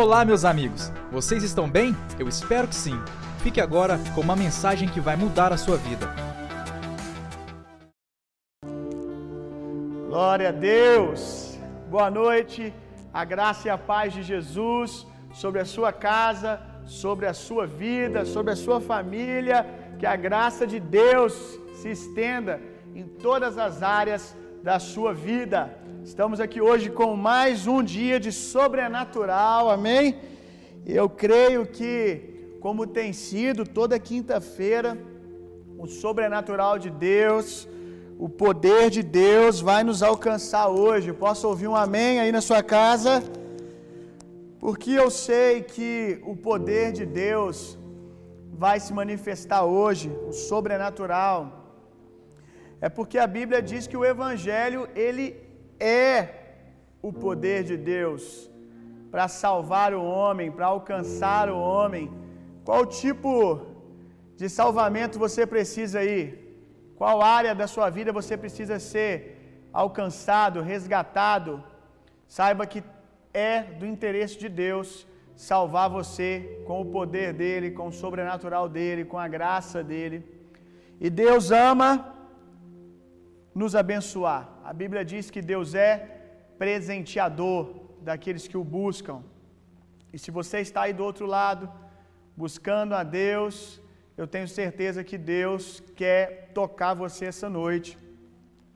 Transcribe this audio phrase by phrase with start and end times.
[0.00, 0.92] Olá, meus amigos!
[1.10, 1.92] Vocês estão bem?
[2.20, 2.96] Eu espero que sim.
[3.42, 6.06] Fique agora com uma mensagem que vai mudar a sua vida.
[10.06, 11.58] Glória a Deus!
[11.90, 12.72] Boa noite,
[13.12, 18.24] a graça e a paz de Jesus sobre a sua casa, sobre a sua vida,
[18.24, 19.66] sobre a sua família.
[19.98, 21.34] Que a graça de Deus
[21.82, 22.60] se estenda
[22.94, 25.78] em todas as áreas da sua vida.
[26.04, 30.16] Estamos aqui hoje com mais um dia de sobrenatural, amém?
[30.84, 34.98] Eu creio que, como tem sido toda quinta-feira,
[35.78, 37.68] o sobrenatural de Deus,
[38.18, 41.12] o poder de Deus vai nos alcançar hoje.
[41.12, 43.22] Posso ouvir um amém aí na sua casa?
[44.58, 47.78] Porque eu sei que o poder de Deus
[48.52, 51.57] vai se manifestar hoje, o sobrenatural.
[52.80, 55.26] É porque a Bíblia diz que o evangelho ele
[55.80, 56.12] é
[57.02, 58.50] o poder de Deus
[59.10, 62.04] para salvar o homem, para alcançar o homem.
[62.64, 63.34] Qual tipo
[64.36, 66.26] de salvamento você precisa ir?
[66.96, 69.14] Qual área da sua vida você precisa ser
[69.72, 71.62] alcançado, resgatado?
[72.26, 72.82] Saiba que
[73.32, 79.04] é do interesse de Deus salvar você com o poder dele, com o sobrenatural dele,
[79.04, 80.24] com a graça dele.
[81.00, 82.17] E Deus ama
[83.60, 84.42] nos abençoar.
[84.70, 85.92] A Bíblia diz que Deus é
[86.62, 87.62] presenteador
[88.08, 89.18] daqueles que o buscam.
[90.14, 91.64] E se você está aí do outro lado,
[92.42, 93.80] buscando a Deus,
[94.20, 96.22] eu tenho certeza que Deus quer
[96.60, 97.90] tocar você essa noite,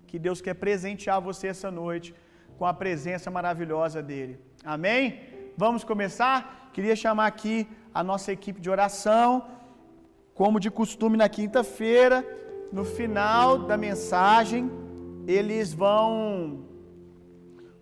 [0.08, 2.08] que Deus quer presentear você essa noite
[2.58, 4.34] com a presença maravilhosa dele.
[4.74, 5.02] Amém?
[5.64, 6.70] Vamos começar?
[6.74, 7.56] Queria chamar aqui
[7.94, 9.28] a nossa equipe de oração,
[10.40, 12.16] como de costume na quinta-feira,
[12.72, 14.70] no final da mensagem,
[15.26, 16.64] eles vão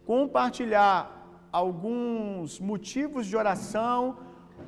[0.04, 0.98] compartilhar
[1.52, 4.18] alguns motivos de oração,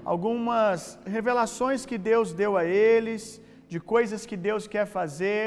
[0.04, 5.44] algumas revelações que Deus deu a eles, de coisas que Deus quer fazer,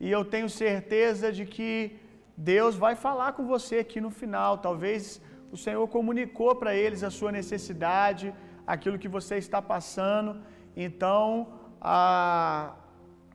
[0.00, 1.96] e eu tenho certeza de que
[2.36, 4.58] Deus vai falar com você aqui no final.
[4.58, 5.20] Talvez
[5.52, 8.34] o Senhor comunicou para eles a sua necessidade,
[8.66, 10.42] aquilo que você está passando.
[10.76, 11.46] Então,
[11.80, 12.74] a,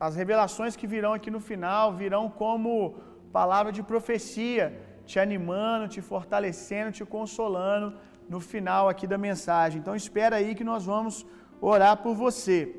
[0.00, 2.96] as revelações que virão aqui no final virão como
[3.32, 4.64] palavra de profecia,
[5.04, 7.94] te animando, te fortalecendo, te consolando
[8.28, 9.80] no final aqui da mensagem.
[9.80, 11.26] Então espera aí que nós vamos
[11.60, 12.76] orar por você.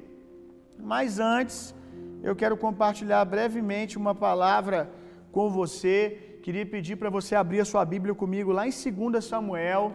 [0.78, 1.76] Mas antes,
[2.24, 4.90] eu quero compartilhar brevemente uma palavra
[5.32, 6.40] com você.
[6.42, 9.92] Queria pedir para você abrir a sua Bíblia comigo lá em 2 Samuel.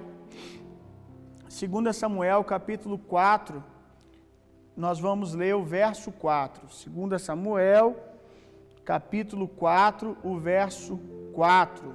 [1.48, 3.64] 2 Samuel, capítulo 4.
[4.76, 6.66] Nós vamos ler o verso 4.
[6.88, 7.96] 2 Samuel,
[8.84, 10.98] capítulo 4, o verso
[11.32, 11.94] 4.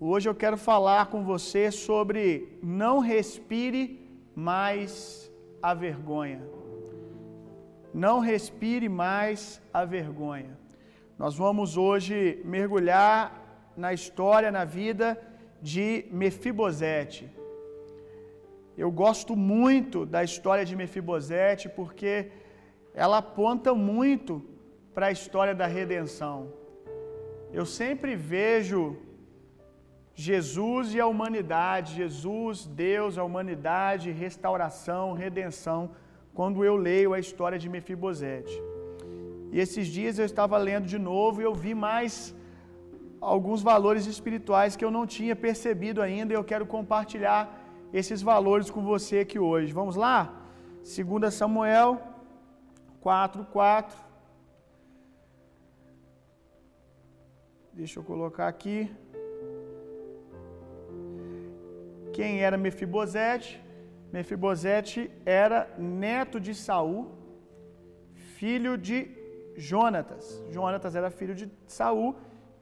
[0.00, 5.30] Hoje eu quero falar com você sobre não respire mais
[5.62, 6.42] a vergonha.
[7.94, 10.58] Não respire mais a vergonha.
[11.16, 15.16] Nós vamos hoje mergulhar na história, na vida
[15.60, 17.30] de Mefibosete.
[18.76, 22.30] Eu gosto muito da história de Mefibosete porque
[22.94, 24.42] ela aponta muito
[24.94, 26.52] para a história da redenção.
[27.52, 28.96] Eu sempre vejo
[30.14, 35.90] Jesus e a humanidade, Jesus, Deus, a humanidade, restauração, redenção,
[36.34, 38.62] quando eu leio a história de Mefibosete.
[39.50, 42.34] E esses dias eu estava lendo de novo e eu vi mais
[43.20, 47.61] alguns valores espirituais que eu não tinha percebido ainda e eu quero compartilhar
[47.92, 49.72] esses valores com você aqui hoje.
[49.72, 50.42] Vamos lá?
[50.82, 52.00] 2 Samuel
[53.00, 53.96] 4, 4.
[57.72, 58.90] Deixa eu colocar aqui.
[62.12, 63.62] Quem era Mefibosete?
[64.12, 67.10] Mefibosete era neto de Saul,
[68.36, 69.10] filho de
[69.56, 70.44] Jonatas.
[70.50, 72.14] Jonatas era filho de Saul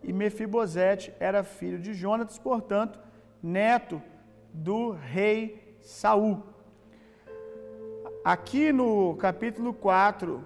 [0.03, 3.01] e Mefibosete era filho de Jonatas, portanto,
[3.43, 4.01] neto
[4.53, 6.43] do rei Saul.
[8.25, 10.45] Aqui no capítulo 4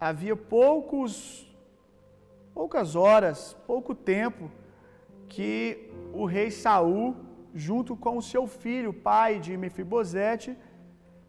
[0.00, 1.46] havia poucos
[2.54, 4.50] poucas horas, pouco tempo
[5.28, 7.14] que o rei Saul,
[7.54, 10.56] junto com o seu filho, pai de Mefibosete,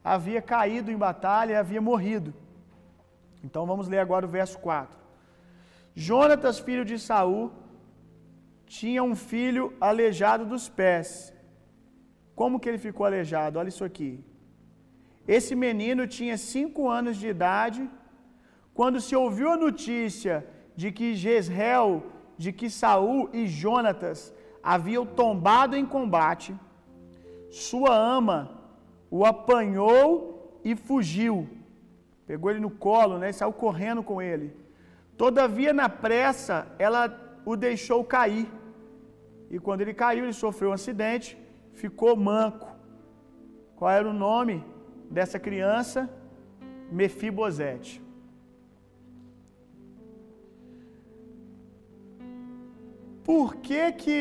[0.01, 2.33] havia caído em batalha e havia morrido.
[3.43, 4.97] Então vamos ler agora o verso 4.
[5.93, 7.51] Jonatas, filho de Saul,
[8.65, 11.33] tinha um filho aleijado dos pés.
[12.39, 13.57] Como que ele ficou aleijado?
[13.59, 14.11] Olha isso aqui.
[15.35, 17.81] Esse menino tinha cinco anos de idade
[18.79, 20.35] quando se ouviu a notícia
[20.81, 22.03] de que Jezreel,
[22.43, 24.19] de que Saul e Jonatas
[24.73, 26.51] haviam tombado em combate.
[27.49, 28.37] sua ama
[29.09, 31.35] o apanhou e fugiu.
[32.29, 33.29] Pegou ele no colo, né?
[33.31, 34.47] E saiu correndo com ele.
[35.23, 37.03] Todavia, na pressa, ela
[37.45, 38.47] o deixou cair.
[39.49, 41.29] E quando ele caiu, ele sofreu um acidente,
[41.81, 42.69] ficou manco.
[43.75, 44.65] Qual era o nome
[45.09, 46.09] dessa criança?
[46.91, 48.01] Mefibosete.
[53.23, 54.15] Por que que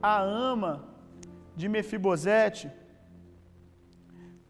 [0.00, 0.72] a ama
[1.56, 2.70] de Mefibosete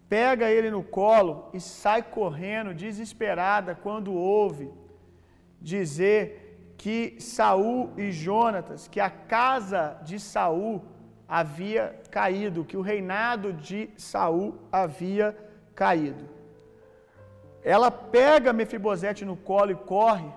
[0.09, 4.71] pega ele no colo e sai correndo desesperada quando ouve
[5.61, 10.83] dizer que Saul e Jonatas, que a casa de Saul
[11.39, 15.35] havia caído, que o reinado de Saul havia
[15.75, 16.25] caído.
[17.65, 20.31] Ela pega Mefibosete no colo e corre,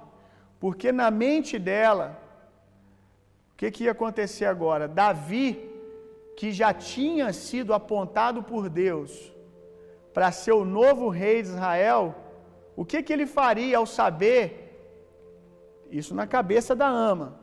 [0.57, 2.18] porque na mente dela,
[3.51, 4.88] o que, que ia acontecer agora?
[4.88, 5.69] Davi,
[6.38, 9.12] que já tinha sido apontado por Deus
[10.13, 12.15] para ser o novo rei de Israel,
[12.74, 14.41] o que, que ele faria ao saber,
[15.91, 17.38] isso na cabeça da ama,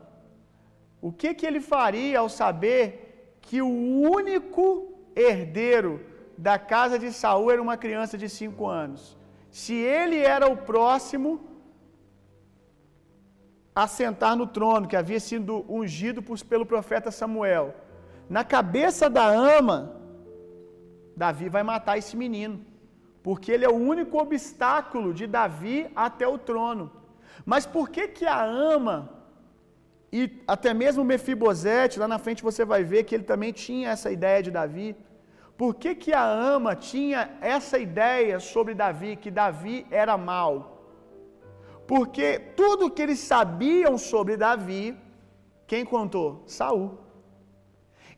[1.02, 3.01] o que, que ele faria ao saber
[3.42, 3.72] que o
[4.18, 4.64] único
[5.14, 6.00] herdeiro
[6.36, 9.16] da casa de Saul era uma criança de cinco anos?
[9.50, 11.30] Se ele era o próximo
[13.74, 17.74] a sentar no trono, que havia sido ungido pelo profeta Samuel,
[18.28, 19.96] na cabeça da ama,
[21.16, 22.64] Davi vai matar esse menino,
[23.22, 26.90] porque ele é o único obstáculo de Davi até o trono.
[27.44, 29.21] Mas por que que a ama
[30.18, 30.20] e
[30.54, 34.42] até mesmo Mefibosete, lá na frente você vai ver que ele também tinha essa ideia
[34.46, 34.88] de Davi.
[35.60, 40.54] Por que que a ama tinha essa ideia sobre Davi, que Davi era mau?
[41.92, 42.26] Porque
[42.60, 44.84] tudo que eles sabiam sobre Davi,
[45.70, 46.42] quem contou?
[46.46, 46.86] Saul.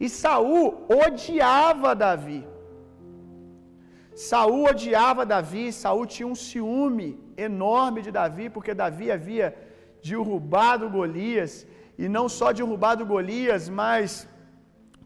[0.04, 2.40] E Saul odiava Davi.
[4.14, 9.48] Saul odiava Davi, Saul tinha um ciúme enorme de Davi, porque Davi havia
[10.08, 11.52] derrubado Golias,
[11.98, 14.28] e não só derrubado Golias, mas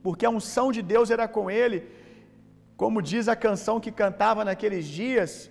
[0.02, 1.78] porque a unção de Deus era com ele,
[2.76, 5.50] como diz a canção que cantava naqueles dias,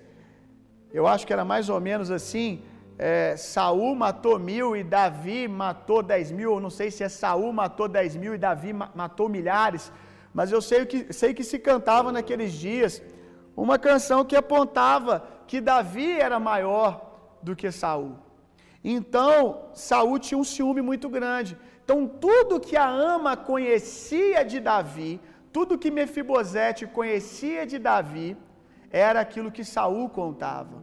[0.92, 2.64] eu acho que era mais ou menos assim:
[2.98, 6.60] é, Saul matou mil e Davi matou dez mil.
[6.60, 9.92] Não sei se é Saul matou dez mil e Davi matou milhares,
[10.34, 13.02] mas eu sei que, sei que se cantava naqueles dias
[13.56, 16.90] uma canção que apontava que Davi era maior
[17.42, 18.16] do que Saul.
[18.96, 19.36] Então,
[19.74, 21.58] Saul tinha um ciúme muito grande.
[21.84, 25.20] Então, tudo que a ama conhecia de Davi,
[25.52, 28.38] tudo que Mefibosete conhecia de Davi,
[28.90, 30.78] era aquilo que Saul contava.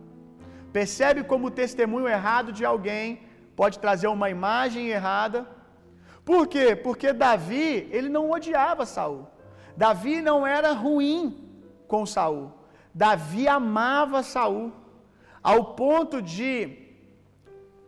[0.71, 3.23] Percebe como o testemunho errado de alguém
[3.57, 5.49] pode trazer uma imagem errada?
[6.27, 6.77] Por quê?
[6.77, 9.27] Porque Davi, ele não odiava Saul.
[9.75, 11.23] Davi não era ruim
[11.89, 12.53] com Saul.
[12.93, 14.73] Davi amava Saul
[15.43, 16.84] ao ponto de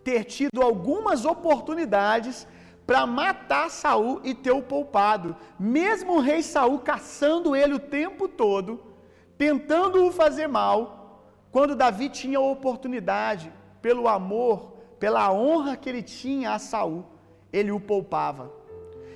[0.07, 2.47] ter tido algumas oportunidades
[2.87, 5.35] para matar Saul e ter o poupado.
[5.59, 8.81] Mesmo o rei Saul caçando ele o tempo todo,
[9.37, 10.79] tentando o fazer mal,
[11.51, 17.05] quando Davi tinha a oportunidade, pelo amor, pela honra que ele tinha a Saul,
[17.53, 18.53] ele o poupava.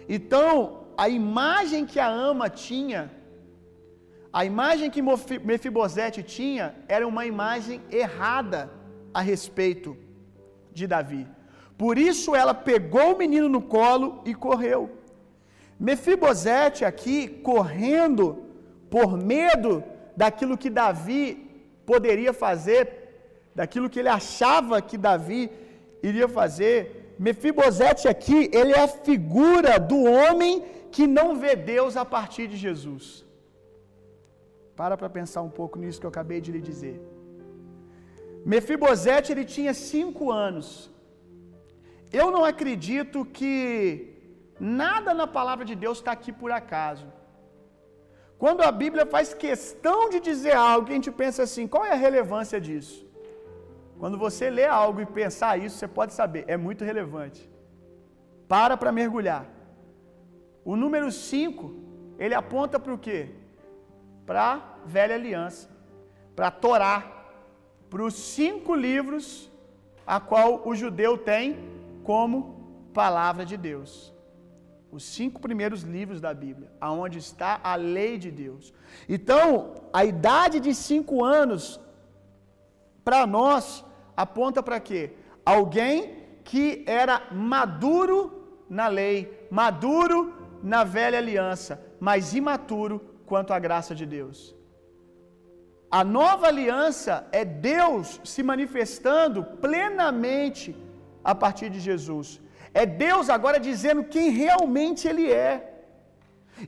[0.09, 3.13] Então, a imagem que a ama tinha,
[4.33, 8.69] a imagem que Mefibosete tinha, era uma imagem errada
[9.15, 9.97] a respeito
[10.73, 11.27] de Davi.
[11.77, 14.91] Por isso ela pegou o menino no colo e correu.
[15.79, 18.27] Mefibosete aqui correndo
[18.91, 19.83] por medo
[20.17, 21.23] daquilo que Davi
[21.87, 22.83] poderia fazer,
[23.55, 25.51] daquilo que ele achava que Davi
[26.03, 27.15] iria fazer.
[27.19, 32.57] Mefibosete aqui, ele é a figura do homem que não vê Deus a partir de
[32.57, 33.25] Jesus.
[34.77, 37.01] Para para pensar um pouco nisso que eu acabei de lhe dizer.
[38.45, 40.91] Mefibosete ele tinha cinco anos.
[42.13, 44.21] Eu não acredito que
[44.59, 47.07] nada na palavra de Deus está aqui por acaso.
[48.39, 52.03] Quando a Bíblia faz questão de dizer algo, a gente pensa assim: qual é a
[52.07, 53.07] relevância disso?
[53.99, 57.49] Quando você lê algo e pensar isso, você pode saber, é muito relevante.
[58.49, 59.45] Para para mergulhar.
[60.65, 61.75] O número 5,
[62.19, 63.29] ele aponta para o quê?
[64.25, 65.69] Para a velha aliança,
[66.35, 67.20] para a Torá,
[67.91, 69.51] para os cinco livros
[70.07, 71.59] a qual o judeu tem
[72.05, 72.39] como
[72.95, 74.15] palavra de Deus.
[74.91, 78.73] Os cinco primeiros livros da Bíblia, aonde está a lei de Deus.
[79.09, 81.81] Então, a idade de cinco anos,
[83.05, 83.85] para nós,
[84.17, 85.13] aponta para quê?
[85.45, 85.95] Alguém
[86.43, 88.19] que era maduro
[88.69, 90.19] na lei, maduro
[90.63, 94.55] na velha aliança, mas imaturo quanto a graça de Deus.
[95.99, 100.69] A nova aliança é Deus se manifestando plenamente
[101.25, 102.41] a partir de Jesus.
[102.73, 105.53] É Deus agora dizendo quem realmente Ele é.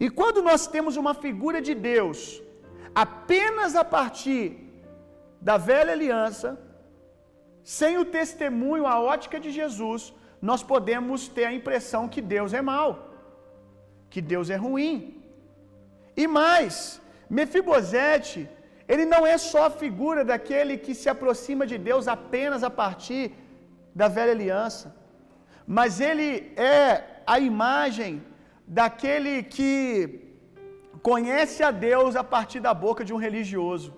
[0.04, 2.18] E quando nós temos uma figura de Deus
[3.04, 4.44] apenas a partir
[5.48, 6.48] da velha aliança,
[7.62, 10.12] sem o testemunho, a ótica de Jesus,
[10.50, 12.90] nós podemos ter a impressão que Deus é mau,
[14.10, 14.94] que Deus é ruim.
[16.16, 17.00] E mais,
[17.30, 18.48] Mefibosete,
[18.92, 23.24] ele não é só a figura daquele que se aproxima de Deus apenas a partir
[24.00, 24.86] da velha aliança,
[25.76, 26.82] mas ele é
[27.34, 28.12] a imagem
[28.66, 29.78] daquele que
[31.10, 33.90] conhece a Deus a partir da boca de um religioso.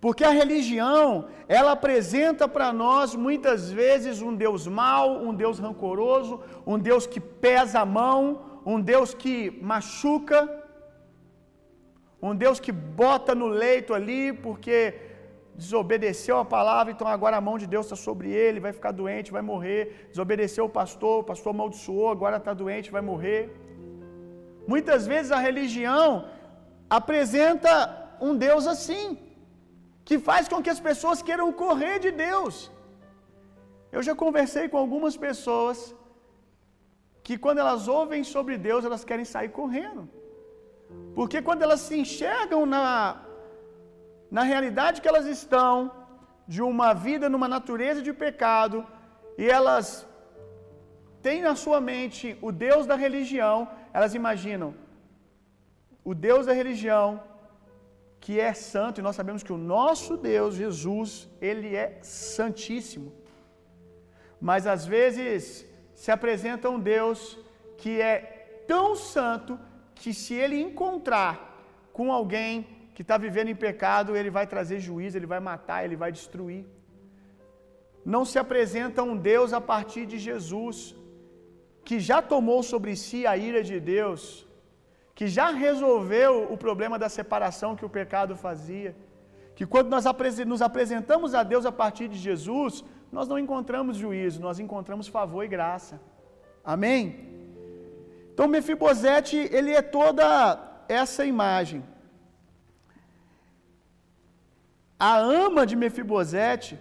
[0.00, 1.06] Porque a religião,
[1.48, 7.20] ela apresenta para nós muitas vezes um Deus mau, um Deus rancoroso, um Deus que
[7.20, 10.57] pesa a mão, um Deus que machuca,
[12.20, 14.78] um Deus que bota no leito ali porque
[15.62, 19.34] desobedeceu a palavra, então agora a mão de Deus está sobre ele, vai ficar doente,
[19.36, 20.08] vai morrer.
[20.12, 23.42] Desobedeceu o pastor, o pastor amaldiçoou, agora está doente, vai morrer.
[24.72, 26.06] Muitas vezes a religião
[26.98, 27.72] apresenta
[28.20, 29.04] um Deus assim,
[30.08, 32.54] que faz com que as pessoas queiram correr de Deus.
[33.96, 35.78] Eu já conversei com algumas pessoas
[37.26, 40.02] que quando elas ouvem sobre Deus, elas querem sair correndo.
[41.14, 43.22] Porque quando elas se enxergam na,
[44.30, 45.74] na realidade que elas estão,
[46.54, 48.78] de uma vida numa natureza de pecado,
[49.36, 50.06] e elas
[51.26, 53.56] têm na sua mente o Deus da religião,
[53.92, 54.70] elas imaginam
[56.10, 57.22] o Deus da religião,
[58.18, 63.12] que é santo, e nós sabemos que o nosso Deus, Jesus, ele é santíssimo.
[64.40, 67.38] Mas às vezes se apresenta um Deus
[67.76, 68.16] que é
[68.66, 69.58] tão santo
[70.00, 71.34] que se ele encontrar
[71.92, 75.96] com alguém que está vivendo em pecado, ele vai trazer juízo, ele vai matar, ele
[76.02, 76.64] vai destruir.
[78.04, 80.76] Não se apresenta um Deus a partir de Jesus,
[81.84, 84.46] que já tomou sobre si a ira de Deus,
[85.14, 88.96] que já resolveu o problema da separação que o pecado fazia.
[89.56, 90.04] Que quando nós
[90.52, 95.42] nos apresentamos a Deus a partir de Jesus, nós não encontramos juízo, nós encontramos favor
[95.44, 96.00] e graça.
[96.64, 97.37] Amém?
[98.38, 100.24] Então Mefibosete, ele é toda
[100.88, 101.82] essa imagem.
[104.96, 106.78] A ama de Mefibosete,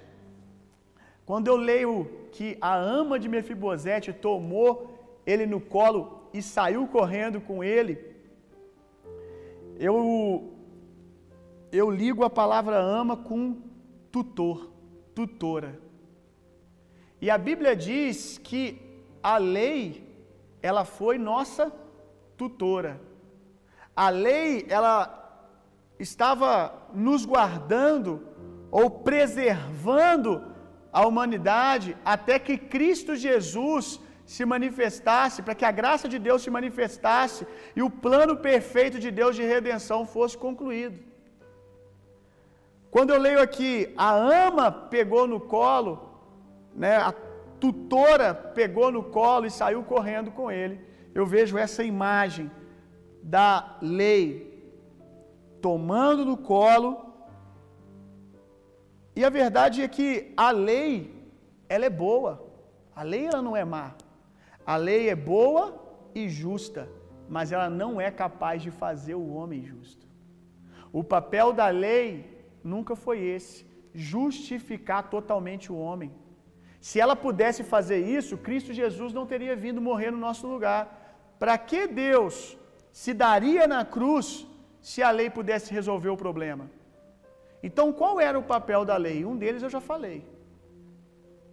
[1.26, 1.96] quando eu leio
[2.32, 4.72] que a ama de Mefibosete tomou
[5.26, 7.94] ele no colo e saiu correndo com ele,
[9.80, 9.98] eu
[11.72, 13.58] eu ligo a palavra ama com
[14.12, 14.72] tutor,
[15.16, 15.80] tutora.
[17.20, 18.62] E a Bíblia diz que
[19.24, 20.07] a lei
[20.62, 21.72] ela foi nossa
[22.36, 23.00] tutora.
[23.96, 24.96] A lei ela
[26.00, 28.28] estava nos guardando
[28.70, 30.56] ou preservando
[30.92, 36.50] a humanidade até que Cristo Jesus se manifestasse, para que a graça de Deus se
[36.50, 41.00] manifestasse e o plano perfeito de Deus de redenção fosse concluído.
[42.92, 44.12] Quando eu leio aqui, a
[44.48, 45.94] ama pegou no colo,
[46.76, 47.12] né, a
[47.60, 50.80] tutora pegou no colo e saiu correndo com ele.
[51.14, 52.52] Eu vejo essa imagem
[53.22, 54.26] da lei
[55.62, 57.06] tomando no colo.
[59.16, 60.92] E a verdade é que a lei,
[61.68, 62.46] ela é boa.
[62.96, 63.96] A lei ela não é má.
[64.66, 65.66] A lei é boa
[66.14, 66.90] e justa,
[67.30, 70.06] mas ela não é capaz de fazer o homem justo.
[70.92, 76.12] O papel da lei nunca foi esse, justificar totalmente o homem.
[76.80, 80.82] Se ela pudesse fazer isso, Cristo Jesus não teria vindo morrer no nosso lugar.
[81.40, 82.58] Para que Deus
[82.92, 84.48] se daria na cruz
[84.82, 86.70] se a lei pudesse resolver o problema?
[87.62, 89.26] Então, qual era o papel da lei?
[89.26, 90.24] Um deles eu já falei.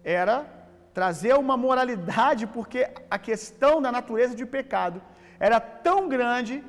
[0.03, 0.45] Era
[0.93, 5.01] trazer uma moralidade, porque a questão da natureza de pecado
[5.39, 6.63] era tão grande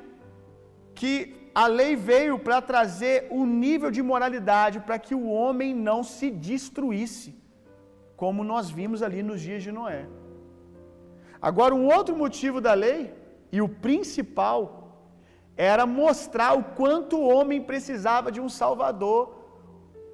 [0.93, 6.03] que a lei veio para trazer um nível de moralidade para que o homem não
[6.03, 7.35] se destruísse,
[8.21, 10.03] como nós vimos ali nos dias de Noé.
[11.49, 13.13] Agora, um outro motivo da lei,
[13.51, 14.59] e o principal,
[15.55, 19.21] era mostrar o quanto o homem precisava de um Salvador,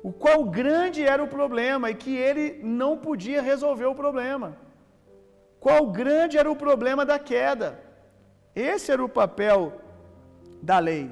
[0.04, 2.46] o qual grande era o problema e que ele
[2.82, 4.50] não podia resolver o problema.
[5.60, 7.80] Qual grande era o problema da queda?
[8.54, 9.60] Esse era o papel
[10.62, 11.10] da lei.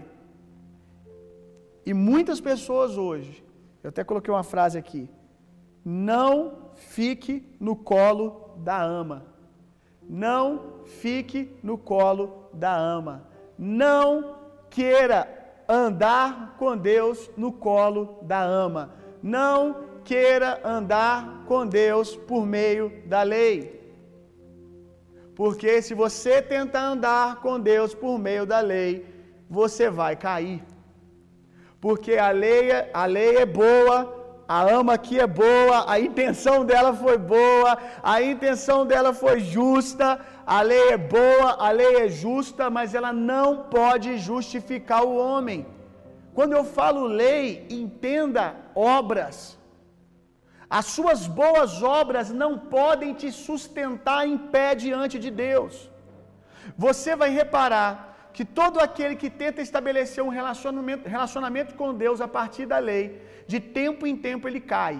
[1.85, 3.43] E muitas pessoas hoje,
[3.81, 5.09] eu até coloquei uma frase aqui:
[5.85, 9.25] não fique no colo da ama.
[10.01, 13.27] Não fique no colo da ama.
[13.57, 14.35] Não
[14.69, 15.27] queira
[15.67, 18.93] andar com Deus no colo da ama.
[19.21, 23.79] Não queira andar com Deus por meio da lei.
[25.35, 29.05] Porque se você tentar andar com Deus por meio da lei,
[29.49, 30.63] você vai cair.
[31.79, 34.20] Porque a lei, é, a lei é boa,
[34.55, 37.71] a ama aqui é boa, a intenção dela foi boa,
[38.13, 40.07] a intenção dela foi justa,
[40.45, 45.59] a lei é boa, a lei é justa, mas ela não pode justificar o homem.
[46.37, 48.43] Quando eu falo lei, entenda
[48.75, 49.57] obras.
[50.69, 55.89] As suas boas obras não podem te sustentar em pé diante de Deus.
[56.77, 62.29] Você vai reparar que todo aquele que tenta estabelecer um relacionamento, relacionamento com Deus a
[62.37, 63.05] partir da lei,
[63.51, 64.95] de tempo em tempo ele cai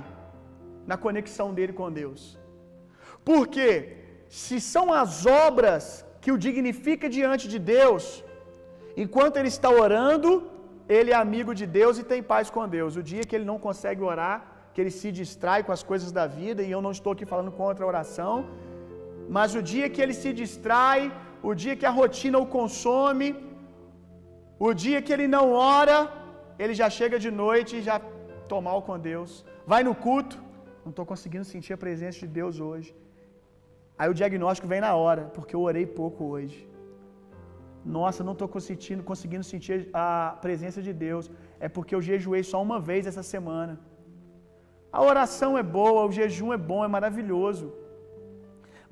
[0.92, 2.22] na conexão dele com Deus.
[3.30, 3.68] Porque
[4.42, 5.84] se são as obras
[6.22, 8.04] que o dignifica diante de Deus,
[9.04, 10.30] enquanto ele está orando,
[10.98, 12.96] ele é amigo de Deus e tem paz com Deus.
[13.02, 14.38] O dia que ele não consegue orar,
[14.74, 17.52] que ele se distrai com as coisas da vida, e eu não estou aqui falando
[17.62, 18.36] contra a oração,
[19.38, 21.02] mas o dia que ele se distrai,
[21.50, 23.30] o dia que a rotina o consome,
[24.68, 25.46] o dia que ele não
[25.78, 25.98] ora,
[26.64, 27.98] ele já chega de noite e já
[28.54, 29.32] tomar com Deus.
[29.72, 30.36] Vai no culto,
[30.84, 32.90] não estou conseguindo sentir a presença de Deus hoje.
[34.00, 36.60] Aí o diagnóstico vem na hora, porque eu orei pouco hoje.
[37.98, 41.26] Nossa, não estou conseguindo, conseguindo sentir a presença de Deus.
[41.66, 43.74] É porque eu jejuei só uma vez essa semana.
[44.98, 47.66] A oração é boa, o jejum é bom, é maravilhoso.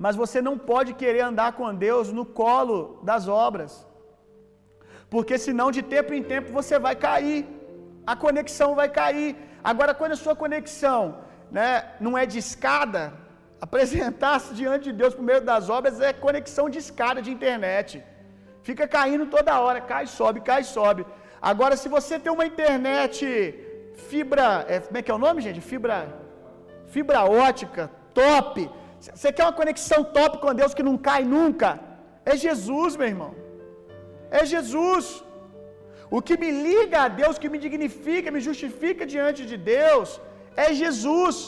[0.04, 2.76] Mas você não pode querer andar com Deus no colo
[3.08, 3.72] das obras.
[5.14, 7.40] Porque senão de tempo em tempo você vai cair.
[8.12, 9.30] A conexão vai cair.
[9.70, 11.00] Agora quando a sua conexão,
[11.58, 11.68] né,
[12.04, 13.02] não é de escada,
[13.66, 18.02] apresentar-se diante de Deus por meio das obras é conexão de escada de internet.
[18.68, 21.04] Fica caindo toda hora, cai, sobe, cai, sobe.
[21.50, 23.16] Agora se você tem uma internet
[24.08, 25.60] fibra, é, como é que é o nome, gente?
[25.72, 25.98] Fibra
[26.94, 27.82] fibra ótica,
[28.14, 28.54] top.
[29.00, 31.68] Você quer uma conexão top com Deus que não cai nunca?
[32.32, 33.32] É Jesus, meu irmão.
[34.38, 35.06] É Jesus.
[36.16, 40.20] O que me liga a Deus, que me dignifica, me justifica diante de Deus,
[40.64, 41.38] é Jesus.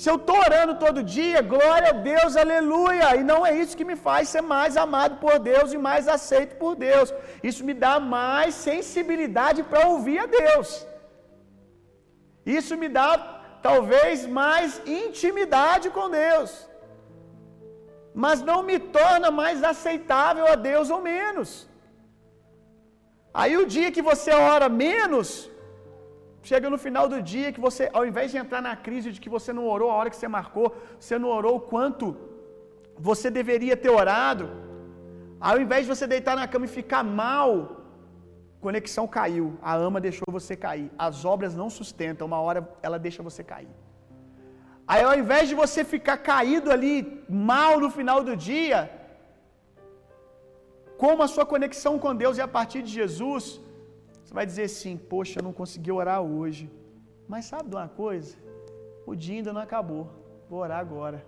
[0.00, 3.06] Se eu estou orando todo dia, glória a Deus, aleluia.
[3.20, 6.54] E não é isso que me faz ser mais amado por Deus e mais aceito
[6.62, 7.14] por Deus.
[7.48, 10.68] Isso me dá mais sensibilidade para ouvir a Deus.
[12.58, 13.10] Isso me dá
[13.62, 16.68] talvez mais intimidade com Deus.
[18.14, 21.68] Mas não me torna mais aceitável a Deus ou menos.
[23.34, 25.28] Aí o dia que você ora menos,
[26.42, 29.28] chega no final do dia que você, ao invés de entrar na crise de que
[29.36, 32.16] você não orou a hora que você marcou, você não orou o quanto
[33.08, 34.48] você deveria ter orado,
[35.38, 37.75] ao invés de você deitar na cama e ficar mal,
[38.60, 43.22] conexão caiu, a ama deixou você cair, as obras não sustentam, uma hora ela deixa
[43.22, 43.74] você cair.
[44.86, 48.78] Aí ao invés de você ficar caído ali, mal no final do dia,
[51.02, 53.60] como a sua conexão com Deus é a partir de Jesus,
[54.22, 56.64] você vai dizer assim: Poxa, eu não consegui orar hoje.
[57.28, 58.36] Mas sabe de uma coisa?
[59.10, 60.04] O dia ainda não acabou.
[60.48, 61.18] Vou orar agora.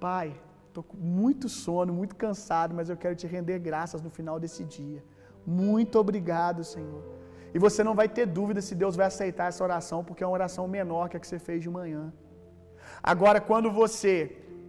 [0.00, 0.28] Pai,
[0.68, 4.64] estou com muito sono, muito cansado, mas eu quero te render graças no final desse
[4.64, 5.02] dia.
[5.46, 7.02] Muito obrigado, Senhor.
[7.54, 10.32] E você não vai ter dúvida se Deus vai aceitar essa oração, porque é uma
[10.32, 12.12] oração menor que a que você fez de manhã.
[13.02, 14.12] Agora, quando você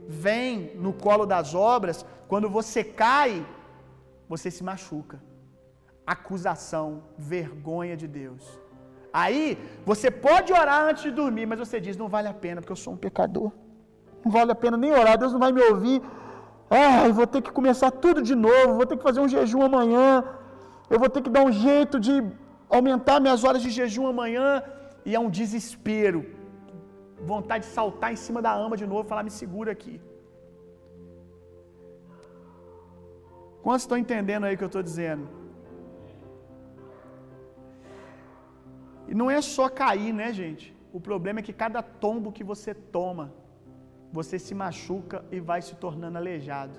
[0.08, 3.46] vem no colo das obras, quando você cai,
[4.28, 5.22] você se machuca.
[6.06, 8.44] Acusação, vergonha de Deus.
[9.14, 12.72] Aí, você pode orar antes de dormir, mas você diz: não vale a pena, porque
[12.72, 13.52] eu sou um pecador.
[14.26, 16.02] Não vale a pena nem orar, Deus não vai me ouvir.
[17.08, 20.24] Eu vou ter que começar tudo de novo, vou ter que fazer um jejum amanhã.
[20.90, 22.14] Eu vou ter que dar um jeito de
[22.70, 24.64] aumentar minhas horas de jejum amanhã.
[25.06, 26.20] E é um desespero.
[27.34, 29.96] Vontade de saltar em cima da ama de novo falar: me segura aqui.
[33.64, 35.26] Quantos estão entendendo aí o que eu estou dizendo?
[39.08, 40.66] E não é só cair, né, gente?
[40.92, 43.34] O problema é que cada tombo que você toma,
[44.12, 46.78] você se machuca e vai se tornando aleijado.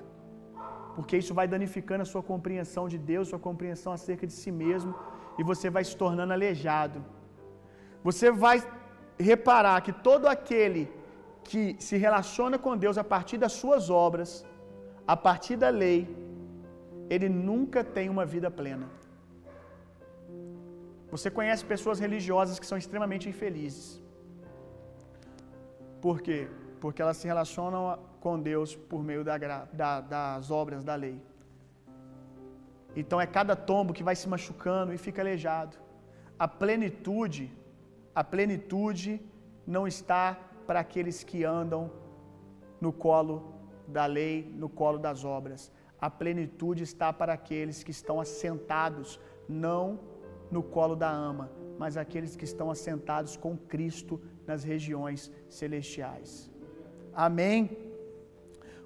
[0.96, 4.94] Porque isso vai danificando a sua compreensão de Deus, sua compreensão acerca de si mesmo,
[5.38, 6.98] e você vai se tornando aleijado.
[8.08, 8.56] Você vai
[9.30, 10.82] reparar que todo aquele
[11.48, 14.30] que se relaciona com Deus a partir das suas obras,
[15.14, 15.98] a partir da lei,
[17.14, 18.86] ele nunca tem uma vida plena.
[21.14, 24.02] Você conhece pessoas religiosas que são extremamente infelizes.
[26.04, 26.48] Por quê?
[26.80, 27.82] Porque elas se relacionam
[28.24, 29.36] com Deus por meio da,
[29.80, 31.20] da, das obras da lei.
[32.96, 35.76] Então é cada tombo que vai se machucando e fica aleijado.
[36.38, 37.52] A plenitude,
[38.14, 39.20] a plenitude
[39.66, 41.90] não está para aqueles que andam
[42.80, 43.36] no colo
[43.86, 45.70] da lei, no colo das obras.
[46.00, 50.00] A plenitude está para aqueles que estão assentados não
[50.50, 56.50] no colo da ama, mas aqueles que estão assentados com Cristo nas regiões celestiais.
[57.12, 57.93] Amém.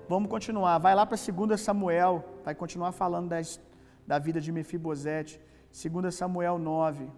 [0.09, 0.79] Vamos continuar.
[0.79, 3.40] Vai lá para 2 Samuel, vai continuar falando da,
[4.07, 5.38] da vida de Mefibosete.
[5.71, 7.11] 2 Samuel 9.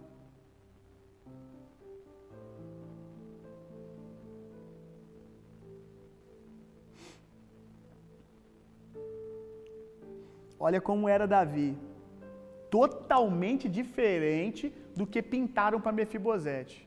[10.59, 11.77] Olha como era Davi.
[12.69, 16.77] Totalmente diferente do que pintaram para Mefibosete.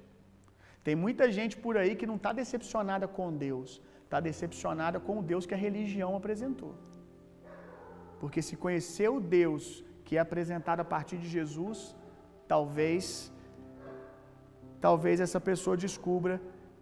[0.85, 5.23] Tem muita gente por aí que não está decepcionada com Deus, está decepcionada com o
[5.23, 6.75] Deus que a religião apresentou.
[8.21, 11.97] Porque se conhecer o Deus que é apresentado a partir de Jesus,
[12.47, 13.33] talvez
[14.81, 16.35] talvez essa pessoa descubra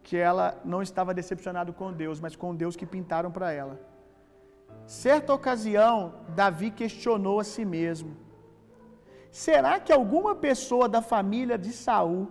[0.02, 3.78] que ela não estava decepcionada com Deus, mas com Deus que pintaram para ela.
[4.86, 8.16] Certa ocasião, Davi questionou a si mesmo:
[9.30, 12.28] Será que alguma pessoa da família de Saul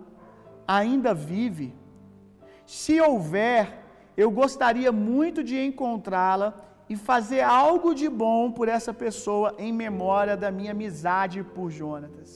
[0.68, 1.74] ainda vive?
[2.66, 3.81] Se houver,
[4.24, 6.50] eu gostaria muito de encontrá-la
[6.92, 12.32] e fazer algo de bom por essa pessoa em memória da minha amizade por Jonatas.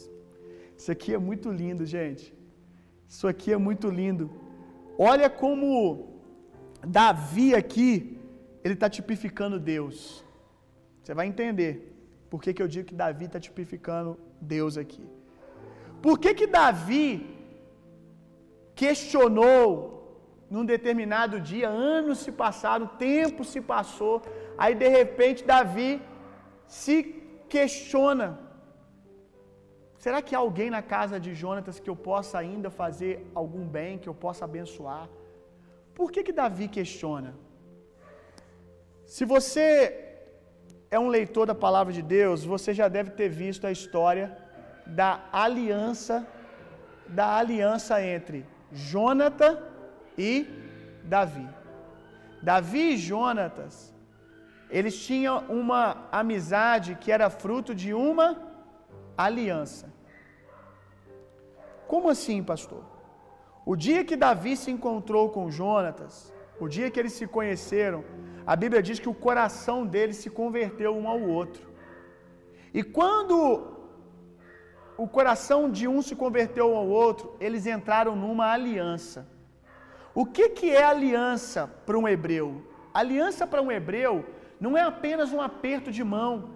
[0.78, 2.26] Isso aqui é muito lindo, gente.
[3.14, 4.26] Isso aqui é muito lindo.
[4.98, 5.70] Olha como
[7.00, 7.90] Davi aqui,
[8.64, 9.98] ele está tipificando Deus.
[11.02, 11.74] Você vai entender
[12.30, 15.06] por que, que eu digo que Davi está tipificando Deus aqui.
[16.02, 17.08] Por que, que Davi
[18.84, 19.95] questionou
[20.54, 24.22] num determinado dia, anos se passaram, tempo se passou,
[24.58, 26.02] aí de repente Davi
[26.68, 26.98] se
[27.50, 28.28] questiona:
[29.98, 33.98] será que há alguém na casa de Jonatas que eu possa ainda fazer algum bem,
[33.98, 35.10] que eu possa abençoar?
[35.94, 37.34] Por que, que Davi questiona?
[39.06, 39.70] Se você
[40.92, 44.38] é um leitor da palavra de Deus, você já deve ter visto a história
[44.86, 46.28] da aliança
[47.08, 49.58] da aliança entre Jonathan
[50.18, 50.48] e
[51.04, 51.48] Davi.
[52.42, 53.94] Davi e Jonatas,
[54.70, 58.38] eles tinham uma amizade que era fruto de uma
[59.18, 59.94] aliança.
[61.88, 62.84] Como assim, pastor?
[63.66, 68.04] O dia que Davi se encontrou com Jonatas, o dia que eles se conheceram,
[68.46, 71.68] a Bíblia diz que o coração deles se converteu um ao outro.
[72.74, 73.76] E quando
[74.98, 79.28] o coração de um se converteu ao outro, eles entraram numa aliança.
[80.16, 82.64] O que, que é aliança para um hebreu?
[82.94, 84.26] Aliança para um hebreu
[84.60, 86.52] não é apenas um aperto de mão.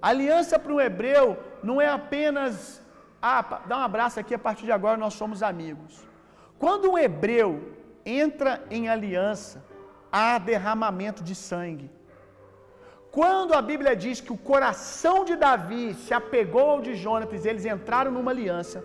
[0.00, 2.82] Aliança para um hebreu não é apenas,
[3.20, 6.08] ah, dá um abraço aqui, a partir de agora nós somos amigos.
[6.58, 9.62] Quando um hebreu entra em aliança,
[10.10, 11.90] há derramamento de sangue.
[13.10, 17.48] Quando a Bíblia diz que o coração de Davi se apegou ao de Jonatas e
[17.48, 18.82] eles entraram numa aliança,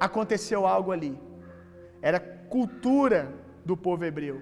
[0.00, 1.16] aconteceu algo ali.
[2.02, 3.20] Era cultura
[3.68, 4.36] do povo hebreu.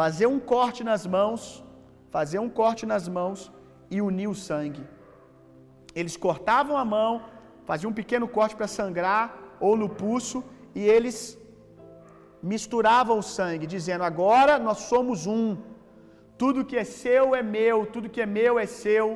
[0.00, 1.42] Fazer um corte nas mãos,
[2.16, 3.38] fazer um corte nas mãos
[3.90, 4.84] e unir o sangue.
[6.00, 7.12] Eles cortavam a mão,
[7.70, 9.24] faziam um pequeno corte para sangrar
[9.66, 10.38] ou no pulso
[10.74, 11.16] e eles
[12.52, 15.56] misturavam o sangue, dizendo: Agora nós somos um.
[16.38, 19.06] Tudo que é seu é meu, tudo que é meu é seu.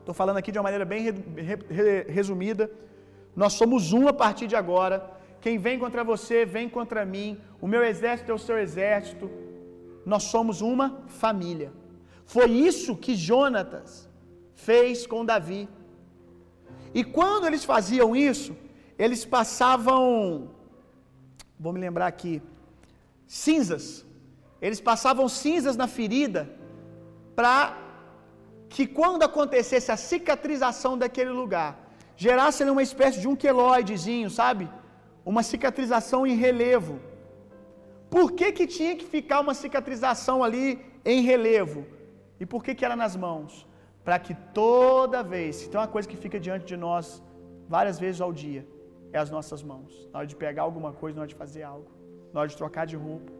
[0.00, 1.02] Estou falando aqui de uma maneira bem
[2.08, 2.70] resumida.
[3.42, 4.96] Nós somos um a partir de agora.
[5.44, 7.38] Quem vem contra você, vem contra mim.
[7.60, 9.26] O meu exército é o seu exército.
[10.12, 10.86] Nós somos uma
[11.22, 11.70] família.
[12.34, 14.08] Foi isso que Jonatas
[14.54, 15.62] fez com Davi.
[16.98, 18.52] E quando eles faziam isso,
[18.98, 19.98] eles passavam,
[21.64, 22.40] vou me lembrar aqui,
[23.26, 23.84] cinzas.
[24.62, 26.42] Eles passavam cinzas na ferida
[27.36, 27.56] para
[28.70, 31.70] que quando acontecesse a cicatrização daquele lugar,
[32.16, 34.66] gerasse ali uma espécie de um queloidezinho, sabe?
[35.24, 37.00] Uma cicatrização em relevo.
[38.10, 41.86] Por que, que tinha que ficar uma cicatrização ali em relevo?
[42.38, 43.66] E por que, que era nas mãos?
[44.04, 47.22] Para que toda vez, tem uma coisa que fica diante de nós
[47.68, 48.66] várias vezes ao dia,
[49.12, 50.08] é as nossas mãos.
[50.12, 51.88] Na hora de pegar alguma coisa, na hora de fazer algo,
[52.32, 53.32] na hora de trocar de roupa.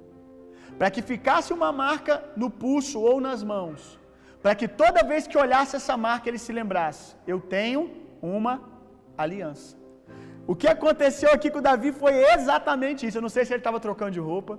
[0.78, 3.98] Para que ficasse uma marca no pulso ou nas mãos.
[4.42, 7.90] Para que toda vez que olhasse essa marca ele se lembrasse: eu tenho
[8.22, 8.62] uma
[9.16, 9.83] aliança.
[10.46, 13.18] O que aconteceu aqui com Davi foi exatamente isso.
[13.18, 14.58] Eu não sei se ele estava trocando de roupa.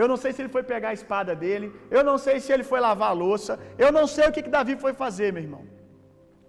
[0.00, 1.72] Eu não sei se ele foi pegar a espada dele.
[1.90, 3.58] Eu não sei se ele foi lavar a louça.
[3.84, 5.64] Eu não sei o que, que Davi foi fazer, meu irmão.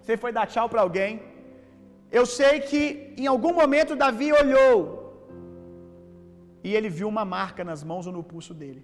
[0.02, 1.22] Você foi dar tchau para alguém.
[2.12, 4.78] Eu sei que em algum momento Davi olhou
[6.64, 8.84] e ele viu uma marca nas mãos ou no pulso dele.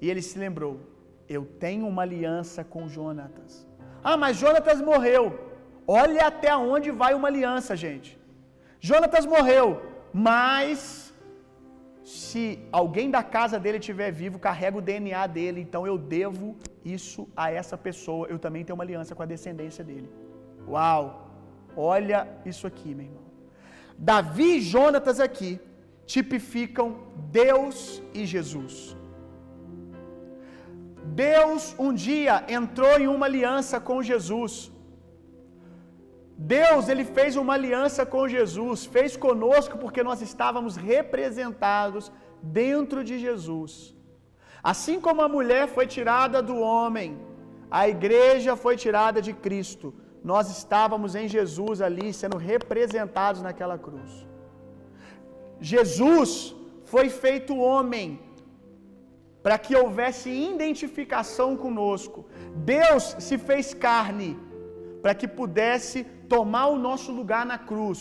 [0.00, 0.74] E ele se lembrou:
[1.28, 3.66] Eu tenho uma aliança com Jonatas.
[4.02, 5.24] Ah, mas Jonatas morreu.
[5.86, 8.17] Olha até onde vai uma aliança, gente.
[8.80, 11.12] Jonatas morreu, mas
[12.04, 17.28] se alguém da casa dele estiver vivo, carrega o DNA dele, então eu devo isso
[17.36, 18.26] a essa pessoa.
[18.28, 20.08] Eu também tenho uma aliança com a descendência dele.
[20.66, 21.28] Uau!
[21.76, 23.26] Olha isso aqui, meu irmão.
[23.98, 25.60] Davi e Jonatas aqui
[26.06, 26.86] tipificam
[27.40, 28.96] Deus e Jesus.
[31.26, 34.70] Deus um dia entrou em uma aliança com Jesus.
[36.38, 43.18] Deus, ele fez uma aliança com Jesus, fez conosco porque nós estávamos representados dentro de
[43.18, 43.72] Jesus.
[44.62, 47.18] Assim como a mulher foi tirada do homem,
[47.68, 49.92] a igreja foi tirada de Cristo.
[50.22, 54.12] Nós estávamos em Jesus ali sendo representados naquela cruz.
[55.60, 58.20] Jesus foi feito homem
[59.42, 62.26] para que houvesse identificação conosco.
[62.54, 64.38] Deus se fez carne
[65.02, 68.00] para que pudesse tomar o nosso lugar na cruz,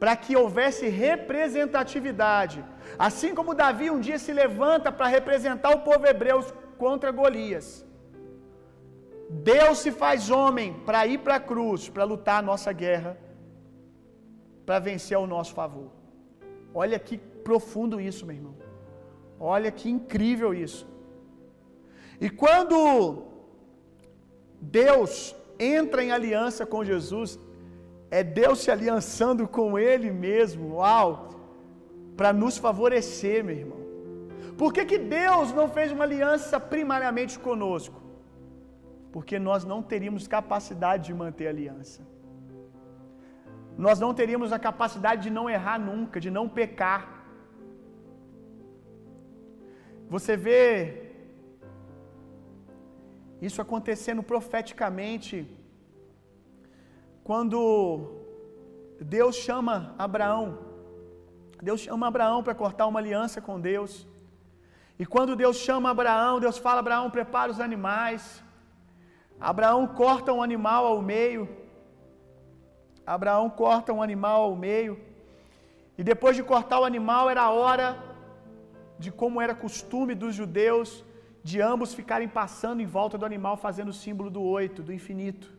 [0.00, 2.64] para que houvesse representatividade.
[2.98, 6.40] Assim como Davi um dia se levanta para representar o povo hebreu
[6.76, 7.68] contra Golias.
[9.28, 13.18] Deus se faz homem para ir para a cruz, para lutar a nossa guerra,
[14.64, 15.90] para vencer ao nosso favor.
[16.72, 18.56] Olha que profundo isso, meu irmão.
[19.38, 20.86] Olha que incrível isso.
[22.20, 22.78] E quando
[24.60, 27.38] Deus entra em aliança com Jesus,
[28.10, 31.28] é Deus se aliançando com Ele mesmo, uau,
[32.16, 33.78] para nos favorecer, meu irmão.
[34.56, 38.00] Por que, que Deus não fez uma aliança primariamente conosco?
[39.12, 42.02] Porque nós não teríamos capacidade de manter aliança.
[43.76, 47.24] Nós não teríamos a capacidade de não errar nunca, de não pecar.
[50.08, 51.07] Você vê
[53.46, 55.34] isso acontecendo profeticamente
[57.28, 57.60] quando
[59.00, 60.46] Deus chama Abraão.
[61.68, 63.92] Deus chama Abraão para cortar uma aliança com Deus.
[64.98, 68.22] E quando Deus chama Abraão, Deus fala: Abraão, prepara os animais.
[69.50, 71.42] Abraão corta um animal ao meio.
[73.16, 74.94] Abraão corta um animal ao meio.
[75.96, 77.88] E depois de cortar o animal, era a hora
[78.98, 81.04] de como era costume dos judeus
[81.42, 85.58] de ambos ficarem passando em volta do animal, fazendo o símbolo do oito, do infinito.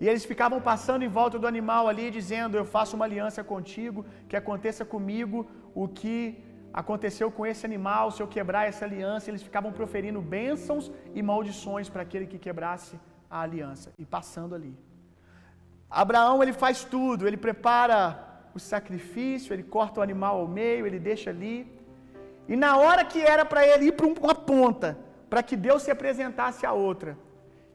[0.00, 4.04] E eles ficavam passando em volta do animal ali, dizendo: Eu faço uma aliança contigo,
[4.28, 9.30] que aconteça comigo o que aconteceu com esse animal, se eu quebrar essa aliança.
[9.30, 12.98] Eles ficavam proferindo bênçãos e maldições para aquele que quebrasse
[13.28, 14.74] a aliança, e passando ali.
[15.90, 17.98] Abraão ele faz tudo, ele prepara
[18.54, 21.79] o sacrifício, ele corta o animal ao meio, ele deixa ali.
[22.52, 24.88] E na hora que era para ele ir para uma ponta,
[25.30, 27.12] para que Deus se apresentasse a outra,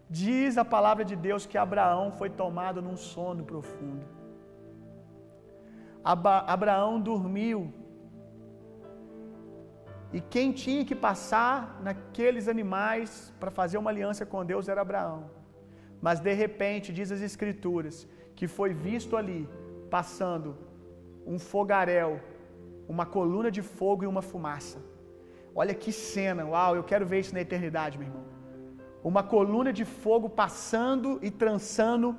[0.10, 4.06] diz a palavra de Deus que Abraão foi tomado num sono profundo.
[6.56, 7.60] Abraão dormiu.
[10.12, 11.56] E quem tinha que passar
[11.88, 15.22] naqueles animais para fazer uma aliança com Deus era Abraão.
[16.02, 19.42] Mas de repente, diz as Escrituras, que foi visto ali,
[19.90, 20.58] passando
[21.26, 22.20] um fogaréu,
[22.88, 24.80] uma coluna de fogo e uma fumaça.
[25.54, 28.26] Olha que cena, uau, eu quero ver isso na eternidade, meu irmão.
[29.04, 32.16] Uma coluna de fogo passando e trançando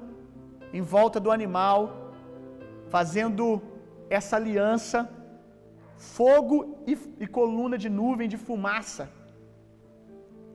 [0.73, 2.13] em volta do animal,
[2.89, 3.63] fazendo
[4.09, 5.11] essa aliança,
[5.97, 9.11] fogo e, e coluna de nuvem de fumaça.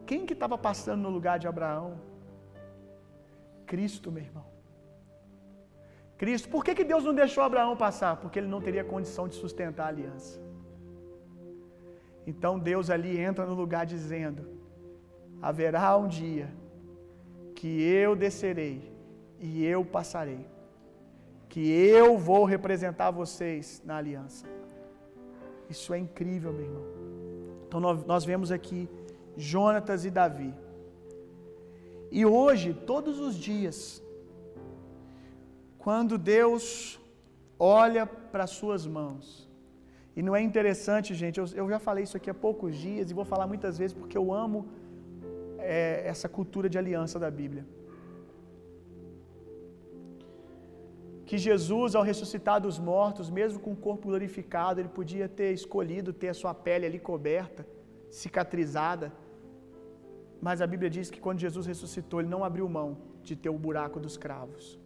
[0.06, 2.00] Quem que estava passando no lugar de Abraão?
[3.66, 4.51] Cristo, meu irmão.
[6.22, 6.48] Cristo.
[6.50, 8.16] Por que, que Deus não deixou Abraão passar?
[8.18, 10.40] Porque ele não teria condição de sustentar a aliança.
[12.28, 14.44] Então Deus ali entra no lugar dizendo:
[15.42, 16.48] haverá um dia
[17.56, 18.94] que eu descerei
[19.40, 20.46] e eu passarei,
[21.50, 24.46] que eu vou representar vocês na aliança.
[25.68, 26.86] Isso é incrível, meu irmão.
[27.68, 28.88] Então nós vemos aqui
[29.36, 30.54] Jonatas e Davi.
[32.12, 34.04] E hoje, todos os dias,
[35.84, 36.66] quando Deus
[37.60, 39.26] olha para as suas mãos,
[40.16, 43.18] e não é interessante, gente, eu, eu, já falei isso aqui há poucos dias e
[43.20, 44.60] vou falar muitas vezes porque eu amo
[45.58, 47.66] é, essa cultura de aliança da Bíblia.
[51.26, 56.12] Que Jesus, ao ressuscitar dos mortos, mesmo com o corpo glorificado, ele podia ter escolhido
[56.12, 57.66] ter a sua pele ali coberta,
[58.10, 59.14] cicatrizada.
[60.42, 62.90] Mas a Bíblia diz que quando Jesus ressuscitou, ele não abriu mão
[63.24, 64.82] de ter o buraco dos cravos.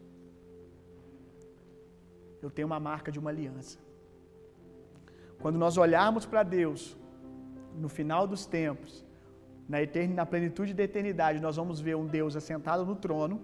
[2.46, 3.76] Eu tenho uma marca de uma aliança.
[5.42, 6.96] Quando nós olharmos para Deus,
[7.84, 8.92] no final dos tempos,
[9.68, 10.14] na, etern...
[10.20, 13.40] na plenitude da eternidade, nós vamos ver um Deus assentado no trono,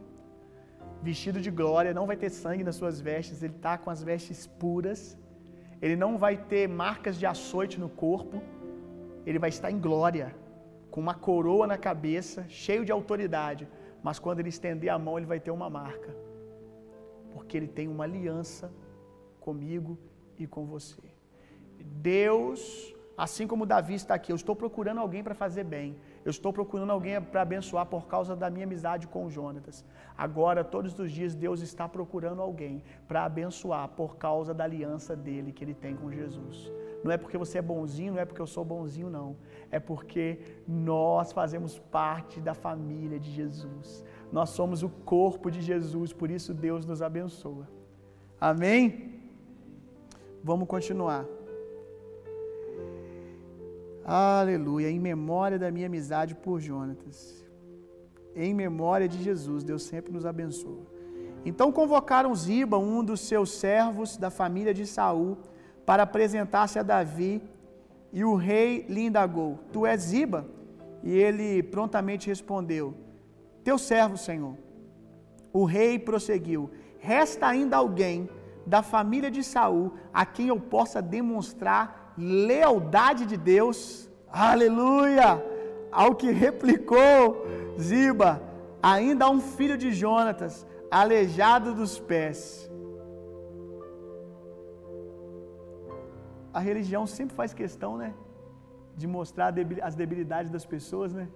[1.02, 4.46] vestido de glória, não vai ter sangue nas suas vestes, ele está com as vestes
[4.46, 5.18] puras,
[5.84, 8.40] ele não vai ter marcas de açoite no corpo,
[9.26, 10.28] ele vai estar em glória,
[10.92, 13.68] com uma coroa na cabeça, cheio de autoridade,
[14.00, 16.14] mas quando ele estender a mão, ele vai ter uma marca,
[17.32, 18.70] porque ele tem uma aliança
[19.46, 19.98] comigo
[20.38, 21.02] e com você.
[21.85, 22.61] Deus,
[23.16, 25.96] assim como Davi está aqui, eu estou procurando alguém para fazer bem.
[26.24, 29.85] Eu estou procurando alguém para abençoar por causa da minha amizade com Jonatas.
[30.16, 35.52] Agora, todos os dias, Deus está procurando alguém para abençoar por causa da aliança dele
[35.52, 36.70] que ele tem com Jesus.
[37.02, 39.37] Não é porque você é bonzinho, não é porque eu sou bonzinho, não.
[39.70, 44.05] É porque nós fazemos parte da família de Jesus.
[44.31, 47.68] Nós somos o corpo de Jesus, por isso Deus nos abençoa.
[48.40, 49.12] Amém?
[50.44, 51.24] Vamos continuar.
[54.05, 54.90] Aleluia.
[54.90, 57.44] Em memória da minha amizade por Jonatas.
[58.35, 60.85] Em memória de Jesus, Deus sempre nos abençoa.
[61.44, 65.38] Então convocaram Ziba, um dos seus servos da família de Saul,
[65.87, 67.42] para apresentar-se a Davi,
[68.12, 70.46] e o rei lhe indagou: Tu és Ziba?
[71.05, 72.94] E ele prontamente respondeu:
[73.62, 74.57] Teu servo, Senhor.
[75.52, 78.28] O rei prosseguiu: Resta ainda alguém
[78.66, 84.09] da família de Saul a quem eu possa demonstrar lealdade de Deus.
[84.29, 85.42] Aleluia!
[85.90, 87.46] Ao que replicou
[87.79, 88.42] Ziba,
[88.83, 92.70] ainda há um filho de Jonatas, aleijado dos pés.
[96.53, 98.14] A religião sempre faz questão, né?
[98.94, 101.29] De mostrar as debilidades das pessoas, né?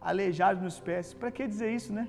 [0.00, 1.14] Aleijado nos pés.
[1.14, 2.08] Para que dizer isso, né?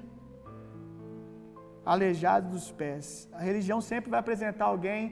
[1.93, 3.29] Aleijado dos pés.
[3.31, 5.03] A religião sempre vai apresentar alguém,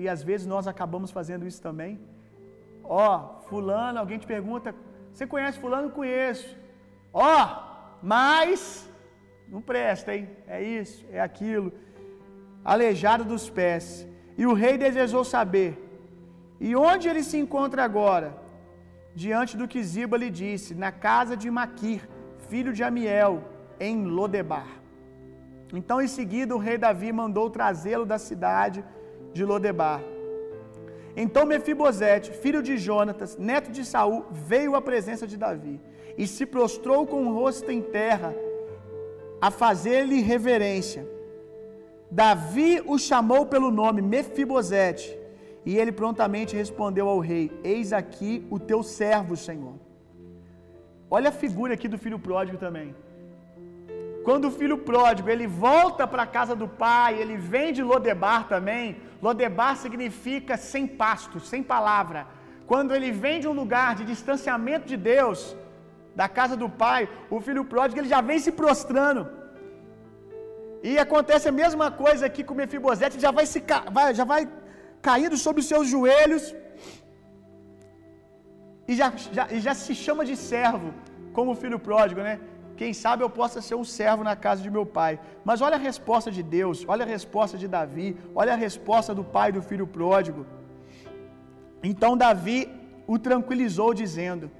[0.00, 1.92] e às vezes nós acabamos fazendo isso também.
[2.84, 4.74] Ó, oh, Fulano, alguém te pergunta:
[5.12, 5.90] Você conhece Fulano?
[6.00, 6.48] Conheço.
[7.12, 7.48] Ó, oh,
[8.02, 8.60] mas
[9.48, 10.28] não presta, hein?
[10.46, 11.72] É isso, é aquilo.
[12.72, 14.06] Aleijado dos pés.
[14.36, 15.72] E o rei desejou saber:
[16.60, 18.36] E onde ele se encontra agora?
[19.14, 22.06] Diante do que Ziba lhe disse: Na casa de Maquir,
[22.50, 23.42] filho de Amiel,
[23.88, 24.79] em Lodebar.
[25.72, 28.84] Então, em seguida, o rei Davi mandou trazê-lo da cidade
[29.32, 30.00] de Lodebar.
[31.16, 35.80] Então Mefibosete, filho de Jonatas, neto de Saul, veio à presença de Davi
[36.16, 38.34] e se prostrou com o rosto em terra
[39.40, 41.06] a fazer-lhe reverência.
[42.10, 45.18] Davi o chamou pelo nome Mefibosete,
[45.64, 49.74] e ele prontamente respondeu ao rei: Eis aqui o teu servo, Senhor.
[51.10, 52.94] Olha a figura aqui do filho pródigo também.
[54.26, 58.42] Quando o filho pródigo ele volta para a casa do pai, ele vem de Lodebar
[58.54, 58.84] também.
[59.26, 62.26] Lodebar significa sem pasto, sem palavra.
[62.70, 65.40] Quando ele vem de um lugar de distanciamento de Deus,
[66.20, 69.22] da casa do pai, o filho pródigo ele já vem se prostrando.
[70.88, 73.62] E acontece a mesma coisa aqui com o Mefibosete, já vai, se,
[73.96, 74.42] vai, já vai
[75.08, 76.44] caindo sobre os seus joelhos
[78.90, 80.88] e já, já, e já se chama de servo,
[81.36, 82.34] como o filho pródigo, né?
[82.80, 85.14] Quem sabe eu possa ser um servo na casa de meu pai.
[85.48, 88.06] Mas olha a resposta de Deus, olha a resposta de Davi,
[88.40, 90.42] olha a resposta do pai do filho pródigo.
[91.90, 92.58] Então Davi
[93.06, 94.50] o tranquilizou, dizendo: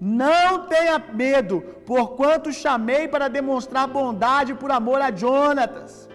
[0.00, 1.56] Não tenha medo,
[1.90, 6.08] porquanto chamei para demonstrar bondade por amor a Jonatas.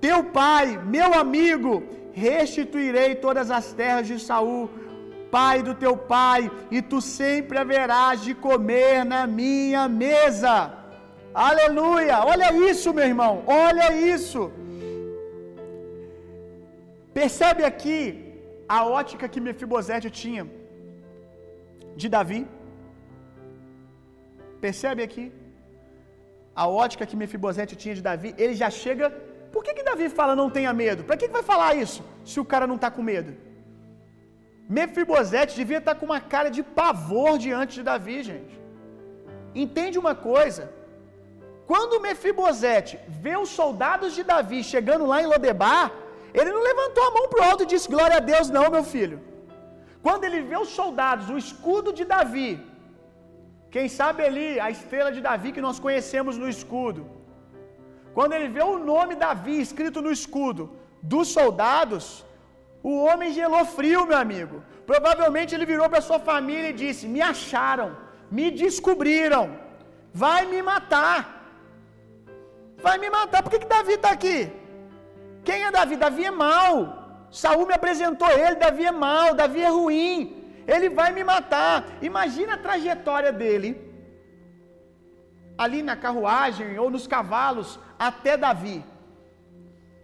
[0.00, 1.82] Teu pai, meu amigo,
[2.28, 4.70] restituirei todas as terras de Saul
[5.36, 6.40] pai do teu pai,
[6.76, 10.54] e tu sempre haverás de comer na minha mesa.
[11.48, 12.16] Aleluia!
[12.32, 13.34] Olha isso, meu irmão,
[13.66, 14.42] olha isso.
[17.18, 17.96] Percebe aqui
[18.76, 20.44] a ótica que Mefibosete tinha
[22.00, 22.40] de Davi?
[24.64, 25.24] Percebe aqui
[26.62, 28.30] a ótica que Mefibosete tinha de Davi?
[28.42, 29.08] Ele já chega.
[29.54, 31.04] Por que, que Davi fala não tenha medo?
[31.08, 33.32] Para que, que vai falar isso se o cara não está com medo?
[34.76, 38.54] Mefibosete devia estar com uma cara de pavor diante de Davi, gente.
[39.62, 40.64] Entende uma coisa?
[41.70, 42.94] Quando Mefibosete
[43.24, 45.84] vê os soldados de Davi chegando lá em Lodebar,
[46.38, 48.84] ele não levantou a mão para o alto e disse glória a Deus, não, meu
[48.94, 49.18] filho.
[50.06, 52.50] Quando ele vê os soldados, o escudo de Davi,
[53.74, 57.02] quem sabe ali a estrela de Davi que nós conhecemos no escudo,
[58.16, 60.64] quando ele vê o nome Davi escrito no escudo
[61.12, 62.04] dos soldados,
[62.82, 64.56] o homem gelou frio, meu amigo.
[64.90, 67.88] Provavelmente ele virou para sua família e disse: Me acharam,
[68.30, 69.44] me descobriram,
[70.24, 71.18] vai me matar.
[72.84, 73.42] vai me matar.
[73.42, 74.38] Por que, que Davi está aqui?
[75.44, 75.96] Quem é Davi?
[75.96, 76.74] Davi é mau.
[77.30, 80.16] Saul me apresentou ele, Davi é mau, Davi é ruim.
[80.66, 81.84] Ele vai me matar.
[82.10, 83.70] Imagina a trajetória dele
[85.56, 88.84] ali na carruagem ou nos cavalos até Davi.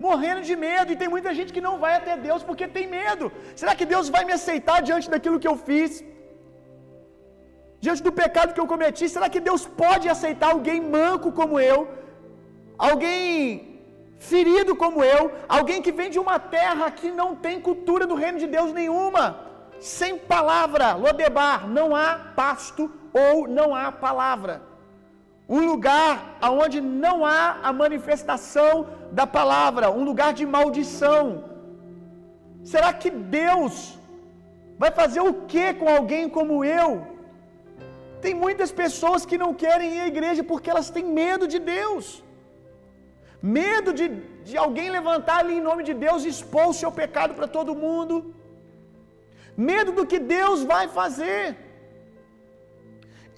[0.06, 3.26] Morrendo de medo, e tem muita gente que não vai até Deus porque tem medo.
[3.60, 5.92] Será que Deus vai me aceitar diante daquilo que eu fiz?
[7.84, 11.78] Diante do pecado que eu cometi, será que Deus pode aceitar alguém manco como eu?
[12.76, 13.80] Alguém
[14.18, 15.32] ferido como eu?
[15.48, 19.24] Alguém que vem de uma terra que não tem cultura do reino de Deus nenhuma?
[19.80, 24.67] Sem palavra, Lodebar, não há pasto ou não há palavra.
[25.56, 28.72] Um lugar onde não há a manifestação
[29.18, 31.22] da palavra, um lugar de maldição.
[32.72, 33.74] Será que Deus
[34.82, 36.90] vai fazer o que com alguém como eu?
[38.24, 42.06] Tem muitas pessoas que não querem ir à igreja porque elas têm medo de Deus.
[43.60, 44.06] Medo de,
[44.48, 47.80] de alguém levantar ali em nome de Deus e expor o seu pecado para todo
[47.84, 48.16] mundo.
[49.70, 51.42] Medo do que Deus vai fazer.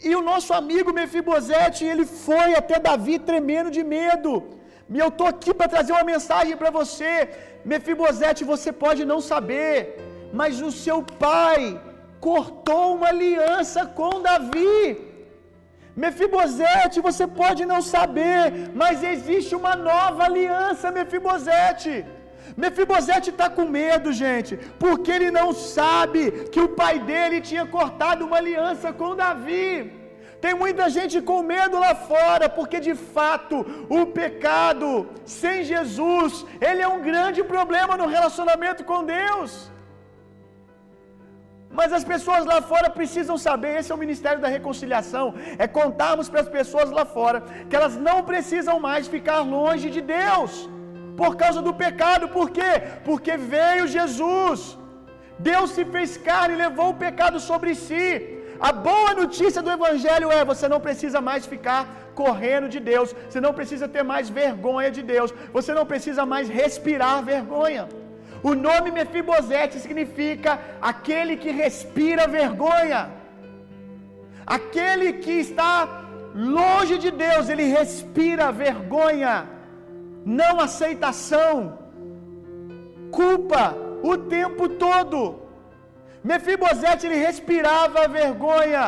[0.09, 4.33] E o nosso amigo Mefibosete, ele foi até Davi tremendo de medo.
[5.03, 7.13] Eu estou aqui para trazer uma mensagem para você.
[7.73, 9.75] Mefibosete, você pode não saber,
[10.41, 11.61] mas o seu pai
[12.29, 14.77] cortou uma aliança com Davi.
[16.03, 18.43] Mefibosete, você pode não saber,
[18.81, 21.95] mas existe uma nova aliança, Mefibosete.
[22.65, 24.53] Mefibosete está com medo, gente,
[24.83, 29.69] porque ele não sabe que o pai dele tinha cortado uma aliança com Davi.
[30.45, 33.57] Tem muita gente com medo lá fora, porque de fato
[33.99, 34.89] o pecado
[35.41, 36.33] sem Jesus,
[36.69, 39.53] ele é um grande problema no relacionamento com Deus.
[41.79, 45.27] Mas as pessoas lá fora precisam saber, esse é o ministério da reconciliação,
[45.65, 47.39] é contarmos para as pessoas lá fora
[47.69, 50.53] que elas não precisam mais ficar longe de Deus
[51.21, 52.25] por causa do pecado.
[52.37, 52.73] Por quê?
[53.09, 54.61] Porque veio Jesus.
[55.51, 58.07] Deus se fez carne e levou o pecado sobre si.
[58.68, 61.83] A boa notícia do evangelho é: você não precisa mais ficar
[62.21, 66.49] correndo de Deus, você não precisa ter mais vergonha de Deus, você não precisa mais
[66.61, 67.85] respirar vergonha.
[68.49, 70.53] O nome Mefibosete significa
[70.91, 73.01] aquele que respira vergonha.
[74.57, 75.71] Aquele que está
[76.59, 79.35] longe de Deus, ele respira vergonha,
[80.25, 81.79] não aceitação,
[83.18, 83.62] culpa
[84.11, 85.18] o tempo todo.
[86.31, 88.85] Mefibosete ele respirava vergonha.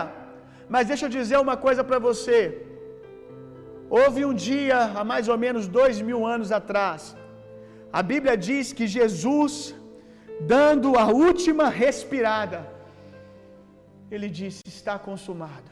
[0.68, 2.38] Mas deixa eu dizer uma coisa para você.
[3.98, 7.00] Houve um dia, há mais ou menos dois mil anos atrás,
[8.00, 9.74] a Bíblia diz que Jesus,
[10.54, 12.60] dando a última respirada,
[14.10, 15.70] ele disse: Está consumado.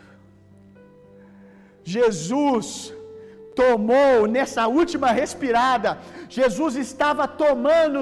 [1.94, 2.68] Jesus
[3.60, 5.90] tomou nessa última respirada,
[6.38, 8.00] Jesus estava tomando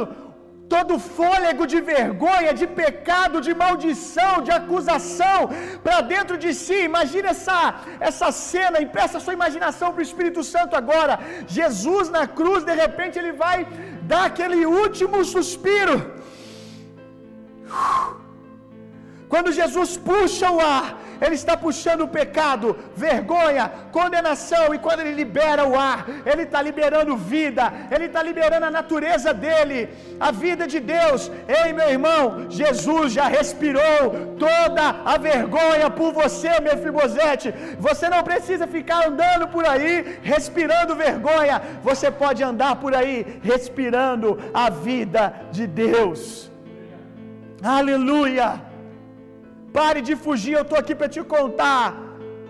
[0.73, 5.39] todo fôlego de vergonha, de pecado, de maldição, de acusação
[5.85, 6.79] para dentro de si.
[6.91, 7.61] Imagina essa,
[8.09, 11.15] essa cena, empresta sua imaginação para o Espírito Santo agora.
[11.59, 13.59] Jesus na cruz, de repente, ele vai
[14.13, 15.97] dar aquele último suspiro.
[19.29, 20.87] Quando Jesus puxa o ar,
[21.21, 26.61] ele está puxando o pecado, vergonha, condenação, e quando ele libera o ar, ele está
[26.63, 29.81] liberando vida, ele está liberando a natureza dele,
[30.19, 31.31] a vida de Deus.
[31.61, 37.53] Ei, meu irmão, Jesus já respirou toda a vergonha por você, meu Fibosete.
[37.79, 44.39] Você não precisa ficar andando por aí respirando vergonha, você pode andar por aí respirando
[44.55, 46.51] a vida de Deus.
[47.63, 48.68] Aleluia!
[49.73, 51.87] Pare de fugir, eu estou aqui para te contar.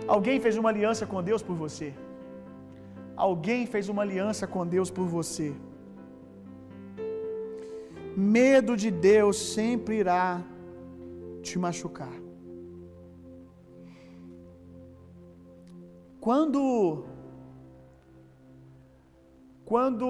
[0.07, 1.89] Alguém fez uma aliança com Deus por você.
[3.17, 5.49] Alguém fez uma aliança com Deus por você.
[8.17, 10.43] Medo de Deus sempre irá
[11.43, 12.17] te machucar.
[16.21, 16.63] Quando
[19.65, 20.09] quando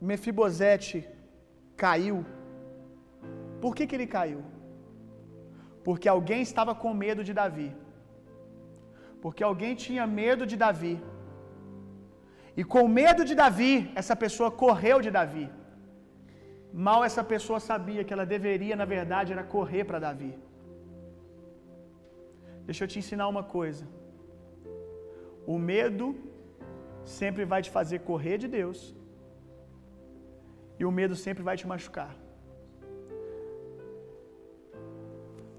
[0.00, 0.98] Mefibosete
[1.76, 2.24] caiu,
[3.60, 4.40] por que, que ele caiu?
[5.88, 7.68] Porque alguém estava com medo de Davi.
[9.22, 10.96] Porque alguém tinha medo de Davi.
[12.60, 15.46] E com medo de Davi, essa pessoa correu de Davi.
[16.86, 20.32] Mal essa pessoa sabia que ela deveria, na verdade, era correr para Davi.
[22.68, 23.84] Deixa eu te ensinar uma coisa.
[25.54, 26.06] O medo
[27.18, 28.80] sempre vai te fazer correr de Deus.
[30.80, 32.12] E o medo sempre vai te machucar.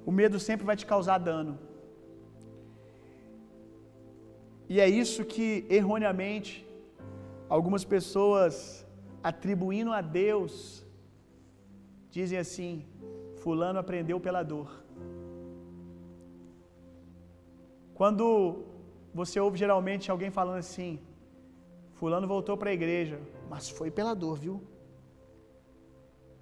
[0.10, 1.54] O medo sempre vai te causar dano.
[4.74, 5.48] E é isso que
[5.80, 6.52] erroneamente
[7.56, 8.54] Algumas pessoas
[9.30, 10.54] atribuindo a Deus
[12.12, 12.86] dizem assim:
[13.42, 14.70] Fulano aprendeu pela dor.
[18.00, 18.24] Quando
[19.20, 20.92] você ouve geralmente alguém falando assim:
[21.96, 24.62] Fulano voltou para a igreja, mas foi pela dor, viu?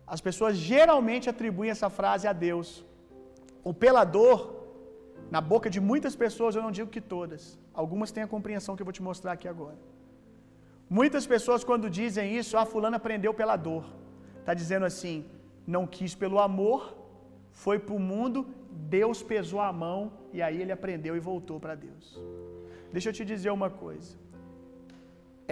[0.05, 2.69] As pessoas geralmente atribuem essa frase a Deus.
[3.69, 4.37] O pela dor,
[5.35, 7.43] na boca de muitas pessoas, eu não digo que todas,
[7.81, 9.77] algumas têm a compreensão que eu vou te mostrar aqui agora.
[10.97, 13.83] Muitas pessoas, quando dizem isso, ah, Fulano aprendeu pela dor,
[14.39, 15.17] está dizendo assim:
[15.75, 16.81] não quis pelo amor,
[17.63, 18.39] foi para o mundo,
[18.97, 19.99] Deus pesou a mão
[20.31, 22.05] e aí ele aprendeu e voltou para Deus.
[22.93, 24.11] Deixa eu te dizer uma coisa.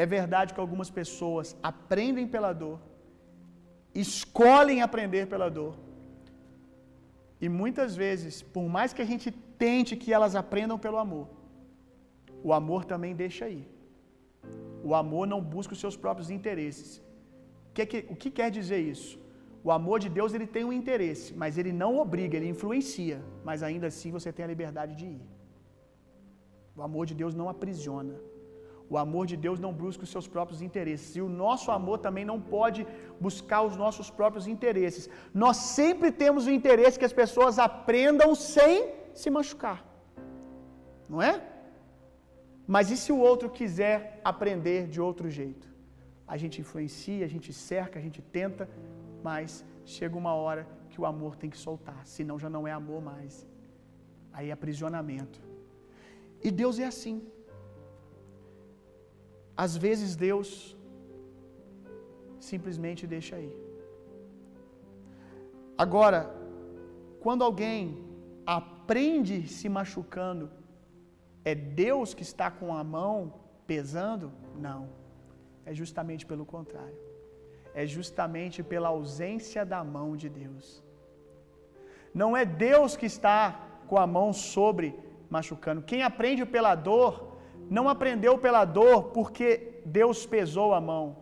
[0.03, 2.80] É verdade que algumas pessoas aprendem pela dor,
[4.07, 5.76] escolhem aprender pela dor.
[7.41, 9.31] E muitas vezes, por mais que a gente
[9.63, 11.27] tente que elas aprendam pelo amor,
[12.43, 13.67] o amor também deixa aí.
[14.83, 17.01] O amor não busca os seus próprios interesses.
[17.69, 19.19] O que, o que quer dizer isso?
[19.63, 23.63] O amor de Deus ele tem um interesse, mas ele não obriga, ele influencia, mas
[23.63, 25.21] ainda assim você tem a liberdade de ir.
[26.77, 28.13] O amor de Deus não aprisiona.
[28.89, 31.15] O amor de Deus não busca os seus próprios interesses.
[31.15, 32.86] E o nosso amor também não pode
[33.19, 35.09] buscar os nossos próprios interesses.
[35.33, 39.79] Nós sempre temos o interesse que as pessoas aprendam sem se machucar.
[41.09, 41.33] Não é?
[42.67, 45.67] Mas e se o outro quiser aprender de outro jeito?
[46.27, 48.67] A gente influencia, a gente cerca, a gente tenta,
[49.23, 53.01] mas chega uma hora que o amor tem que soltar, senão já não é amor
[53.01, 53.47] mais.
[54.33, 55.39] Aí é aprisionamento.
[56.43, 57.21] E Deus é assim.
[59.56, 60.76] Às vezes Deus
[62.39, 63.53] simplesmente deixa aí.
[65.78, 66.34] Agora,
[67.20, 67.80] quando alguém
[68.45, 70.49] aprende se machucando,
[71.43, 73.34] é Deus que está com a mão
[73.66, 74.32] pesando?
[74.58, 74.89] Não.
[75.66, 76.97] É justamente pelo contrário.
[77.74, 80.84] É justamente pela ausência da mão de Deus.
[82.14, 83.39] Não é Deus que está
[83.88, 84.97] com a mão sobre
[85.30, 85.82] machucando.
[85.82, 87.34] Quem aprende pela dor,
[87.70, 91.18] não aprendeu pela dor porque Deus pesou a mão.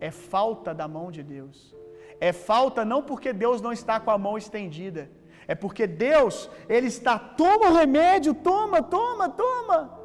[0.00, 1.74] É falta da mão de Deus.
[2.20, 5.10] É falta não porque Deus não está com a mão estendida.
[5.48, 10.00] É porque Deus, Ele está, toma o remédio, toma, toma, toma,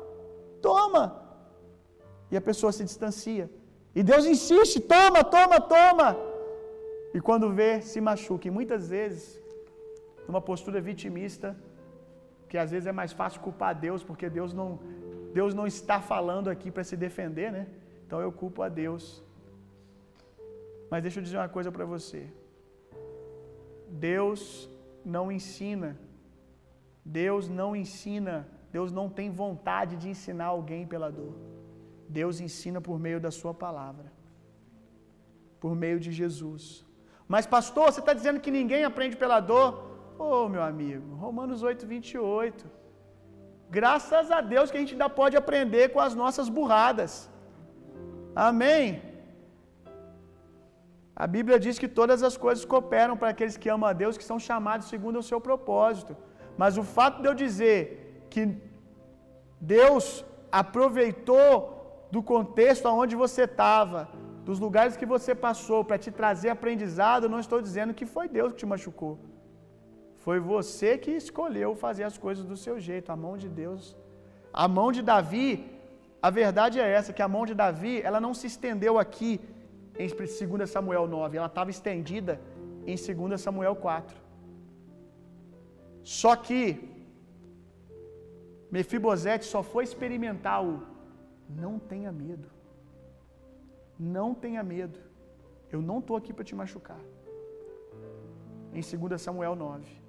[0.62, 1.04] toma.
[2.30, 3.50] E a pessoa se distancia.
[3.94, 6.18] E Deus insiste, toma, toma, toma.
[7.14, 8.48] E quando vê, se machuca.
[8.48, 9.42] E muitas vezes,
[10.28, 11.58] numa postura vitimista,
[12.48, 14.80] que às vezes é mais fácil culpar Deus, porque Deus não,
[15.34, 17.68] Deus não está falando aqui para se defender, né?
[18.06, 19.24] Então eu culpo a Deus.
[20.90, 22.22] Mas deixa eu dizer uma coisa para você.
[23.88, 24.70] Deus
[25.06, 25.98] não ensina.
[27.04, 28.48] Deus não ensina.
[28.72, 31.34] Deus não tem vontade de ensinar alguém pela dor.
[32.08, 34.12] Deus ensina por meio da Sua palavra,
[35.60, 36.86] por meio de Jesus.
[37.28, 39.70] Mas, pastor, você está dizendo que ninguém aprende pela dor?
[40.20, 42.81] Oh, meu amigo, Romanos 8, 28.
[43.78, 47.12] Graças a Deus que a gente ainda pode aprender com as nossas burradas.
[48.50, 48.86] Amém.
[51.24, 54.30] A Bíblia diz que todas as coisas cooperam para aqueles que amam a Deus, que
[54.30, 56.14] são chamados segundo o seu propósito.
[56.62, 57.80] Mas o fato de eu dizer
[58.34, 58.44] que
[59.76, 60.06] Deus
[60.62, 61.52] aproveitou
[62.16, 64.02] do contexto aonde você estava,
[64.48, 68.52] dos lugares que você passou para te trazer aprendizado, não estou dizendo que foi Deus
[68.52, 69.14] que te machucou.
[70.24, 73.84] Foi você que escolheu fazer as coisas do seu jeito, a mão de Deus.
[74.64, 75.50] A mão de Davi,
[76.22, 79.32] a verdade é essa, que a mão de Davi, ela não se estendeu aqui
[79.98, 82.40] em 2 Samuel 9, ela estava estendida
[82.86, 84.16] em 2 Samuel 4.
[86.04, 86.62] Só que
[88.72, 90.82] Mefibosete só foi experimentar o
[91.50, 92.48] não tenha medo.
[94.00, 94.98] Não tenha medo.
[95.72, 97.00] Eu não estou aqui para te machucar.
[98.74, 100.01] Em 2 Samuel 9.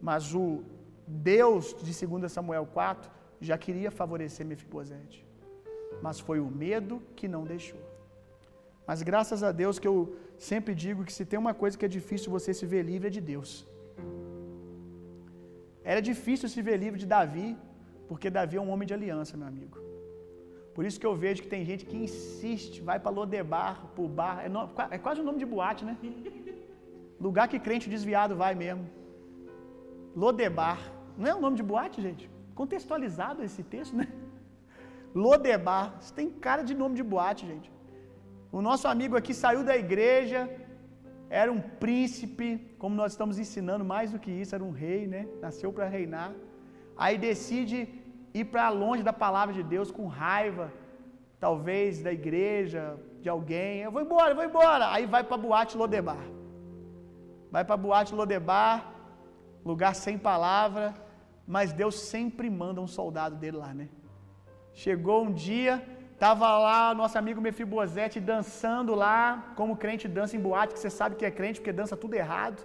[0.00, 0.62] Mas o
[1.06, 5.26] Deus de 2 Samuel 4 já queria favorecer Mefibosete.
[6.02, 7.80] Mas foi o medo que não deixou.
[8.86, 11.88] Mas graças a Deus que eu sempre digo que se tem uma coisa que é
[11.88, 13.66] difícil você se ver livre é de Deus.
[15.92, 17.56] Era difícil se ver livre de Davi,
[18.08, 19.78] porque Davi é um homem de aliança, meu amigo.
[20.74, 24.36] Por isso que eu vejo que tem gente que insiste, vai para Lodebar, para bar.
[24.44, 24.60] É, no,
[24.96, 25.96] é quase o nome de boate, né?
[27.20, 28.84] Lugar que crente desviado vai mesmo.
[30.14, 30.78] Lodebar.
[31.16, 32.30] Não é o nome de boate, gente?
[32.54, 34.08] Contextualizado esse texto, né?
[35.14, 35.96] Lodebar.
[36.00, 37.70] Isso tem cara de nome de boate, gente.
[38.50, 40.48] O nosso amigo aqui saiu da igreja,
[41.28, 45.28] era um príncipe, como nós estamos ensinando, mais do que isso, era um rei, né?
[45.40, 46.32] Nasceu para reinar.
[46.96, 47.88] Aí decide
[48.32, 50.72] ir para longe da palavra de Deus com raiva,
[51.38, 53.80] talvez da igreja, de alguém.
[53.80, 54.90] Eu vou embora, eu vou embora.
[54.90, 56.24] Aí vai para boate Lodebar.
[57.50, 58.92] Vai para boate Lodebar,
[59.64, 60.94] lugar sem palavra,
[61.46, 63.88] mas Deus sempre manda um soldado dele lá, né?
[64.72, 65.82] Chegou um dia,
[66.18, 71.16] tava lá nosso amigo Mefibosete dançando lá, como crente dança em boate, que você sabe
[71.16, 72.64] que é crente porque dança tudo errado.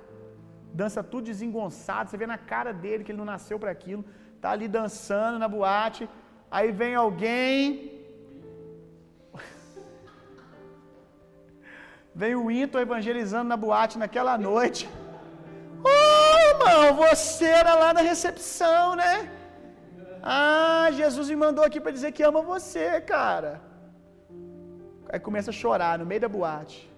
[0.73, 4.03] Dança tudo desengonçado, você vê na cara dele que ele não nasceu para aquilo.
[4.41, 6.09] Tá ali dançando na boate,
[6.51, 8.01] aí vem alguém
[12.13, 14.89] Vem o Inton evangelizando na boate naquela noite.
[16.63, 19.29] Irmão, você era lá na recepção, né?
[20.21, 23.61] Ah, Jesus me mandou aqui para dizer que ama você, cara.
[25.09, 26.89] Aí começa a chorar no meio da boate.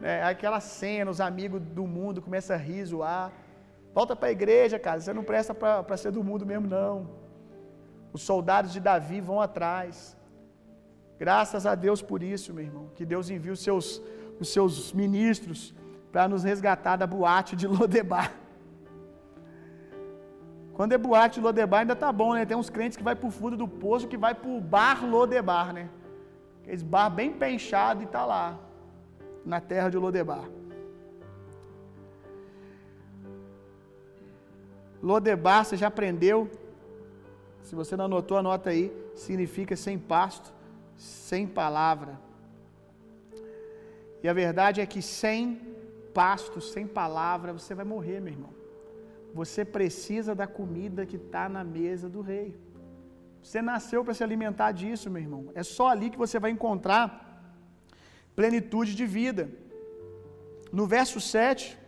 [0.00, 0.22] Né?
[0.24, 3.30] Aquela cena, os amigos do mundo começam a rir, zoar.
[3.94, 5.00] Volta para a igreja, cara.
[5.00, 7.10] Você não presta para ser do mundo mesmo, não.
[8.12, 10.16] Os soldados de Davi vão atrás.
[11.18, 12.90] Graças a Deus por isso, meu irmão.
[12.96, 14.02] Que Deus envie os seus
[14.42, 15.74] os seus ministros
[16.10, 18.32] para nos resgatar da boate de Lodebar.
[20.82, 22.44] Quando é boate de Lodebar ainda tá bom, né?
[22.44, 25.88] Tem uns crentes que vai pro fundo do poço, que vai pro bar Lodebar, né?
[26.60, 28.58] Aqueles bar bem penchado e tá lá,
[29.44, 30.42] na terra de Lodebar.
[35.00, 36.50] Lodebar, você já aprendeu?
[37.62, 38.92] Se você não anotou, anota aí.
[39.14, 40.52] Significa sem pasto,
[40.96, 42.18] sem palavra.
[44.20, 45.60] E a verdade é que sem
[46.12, 48.61] pasto, sem palavra, você vai morrer, meu irmão.
[49.34, 52.54] Você precisa da comida que está na mesa do rei.
[53.42, 55.50] Você nasceu para se alimentar disso, meu irmão.
[55.54, 57.04] É só ali que você vai encontrar
[58.36, 59.50] plenitude de vida.
[60.72, 61.78] No verso 7,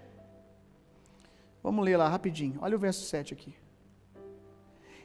[1.62, 2.58] vamos ler lá rapidinho.
[2.60, 3.54] Olha o verso 7 aqui.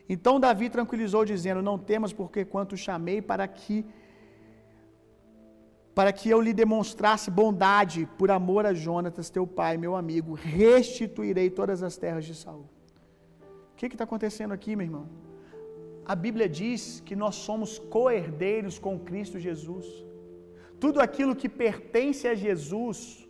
[0.07, 3.85] Então Davi tranquilizou, dizendo: Não temas, porque quanto chamei para que
[5.99, 11.47] para que eu lhe demonstrasse bondade por amor a Jonatas, teu pai, meu amigo, restituirei
[11.49, 12.67] todas as terras de Saul.
[13.73, 15.05] O que está acontecendo aqui, meu irmão?
[16.05, 19.87] A Bíblia diz que nós somos co-herdeiros com Cristo Jesus.
[20.83, 23.27] Tudo aquilo que pertence a Jesus,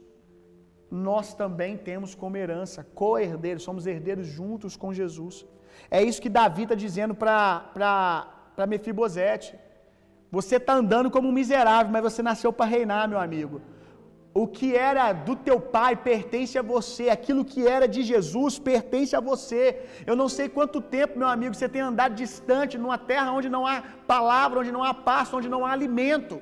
[0.91, 5.43] nós também temos como herança, co-herdeiros, somos herdeiros juntos com Jesus.
[5.89, 9.57] É isso que Davi está dizendo para Mefibosete.
[10.38, 13.62] Você está andando como um miserável, mas você nasceu para reinar, meu amigo.
[14.42, 19.16] O que era do teu pai pertence a você, aquilo que era de Jesus pertence
[19.16, 19.64] a você.
[20.10, 23.66] Eu não sei quanto tempo, meu amigo, você tem andado distante, numa terra onde não
[23.66, 23.82] há
[24.14, 26.36] palavra, onde não há pasto, onde não há alimento.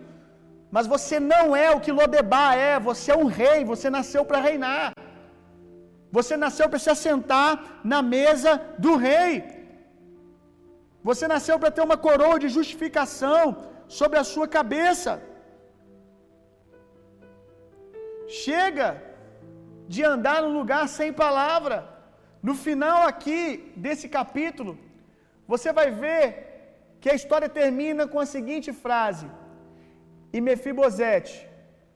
[0.76, 4.42] Mas você não é o que Lodebar é, você é um rei, você nasceu para
[4.48, 4.92] reinar.
[6.18, 9.32] Você nasceu para se assentar na mesa do rei.
[11.10, 13.42] Você nasceu para ter uma coroa de justificação
[13.88, 15.22] sobre a sua cabeça.
[18.28, 18.90] Chega
[19.88, 21.78] de andar num lugar sem palavra.
[22.42, 24.78] No final aqui desse capítulo,
[25.48, 26.26] você vai ver
[27.02, 29.28] que a história termina com a seguinte frase:
[30.34, 31.48] E Mefibosete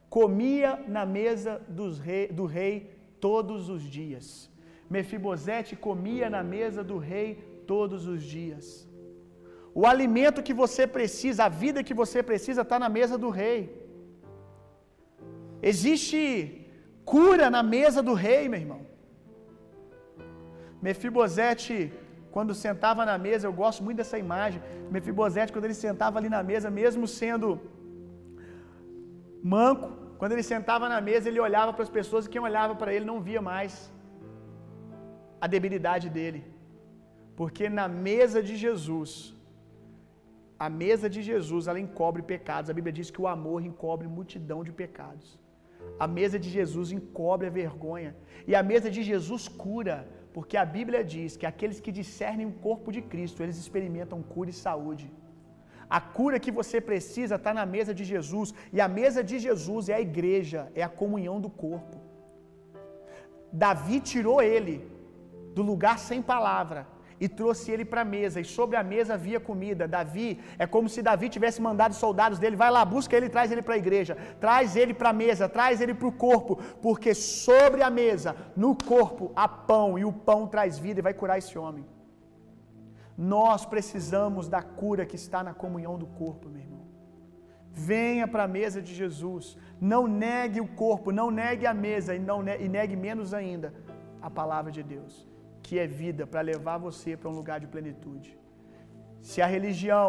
[0.09, 1.61] comia na mesa
[2.05, 2.73] rei, do rei
[3.19, 4.49] todos os dias.
[4.89, 7.35] Mefibosete comia na mesa do rei
[7.65, 8.87] todos os dias.
[9.79, 13.59] O alimento que você precisa, a vida que você precisa, está na mesa do rei.
[15.71, 16.21] Existe
[17.13, 18.81] cura na mesa do rei, meu irmão.
[20.87, 21.75] Mefibosete,
[22.35, 24.61] quando sentava na mesa, eu gosto muito dessa imagem.
[24.95, 27.49] Mefibosete, quando ele sentava ali na mesa, mesmo sendo
[29.55, 32.93] manco, quando ele sentava na mesa, ele olhava para as pessoas e quem olhava para
[32.95, 33.73] ele não via mais
[35.43, 36.41] a debilidade dele.
[37.39, 39.11] Porque na mesa de Jesus,
[40.65, 42.69] a mesa de Jesus, ela encobre pecados.
[42.69, 45.27] A Bíblia diz que o amor encobre multidão de pecados.
[46.03, 48.11] A mesa de Jesus encobre a vergonha.
[48.49, 49.97] E a mesa de Jesus cura,
[50.35, 54.51] porque a Bíblia diz que aqueles que discernem o corpo de Cristo, eles experimentam cura
[54.51, 55.07] e saúde.
[55.97, 59.89] A cura que você precisa está na mesa de Jesus, e a mesa de Jesus
[59.89, 61.97] é a igreja, é a comunhão do corpo.
[63.65, 64.77] Davi tirou ele
[65.57, 66.81] do lugar sem palavra
[67.21, 69.87] e trouxe ele para a mesa, e sobre a mesa havia comida.
[69.87, 73.61] Davi, é como se Davi tivesse mandado soldados dele, vai lá, busca ele, traz ele
[73.61, 77.83] para a igreja, traz ele para a mesa, traz ele para o corpo, porque sobre
[77.83, 81.55] a mesa, no corpo, há pão, e o pão traz vida e vai curar esse
[81.59, 81.85] homem.
[83.15, 86.87] Nós precisamos da cura que está na comunhão do corpo, meu irmão.
[87.71, 89.55] Venha para a mesa de Jesus.
[89.79, 93.73] Não negue o corpo, não negue a mesa e, não e negue menos ainda
[94.21, 95.30] a palavra de Deus
[95.63, 98.29] que é vida, para levar você para um lugar de plenitude.
[99.29, 100.07] Se a religião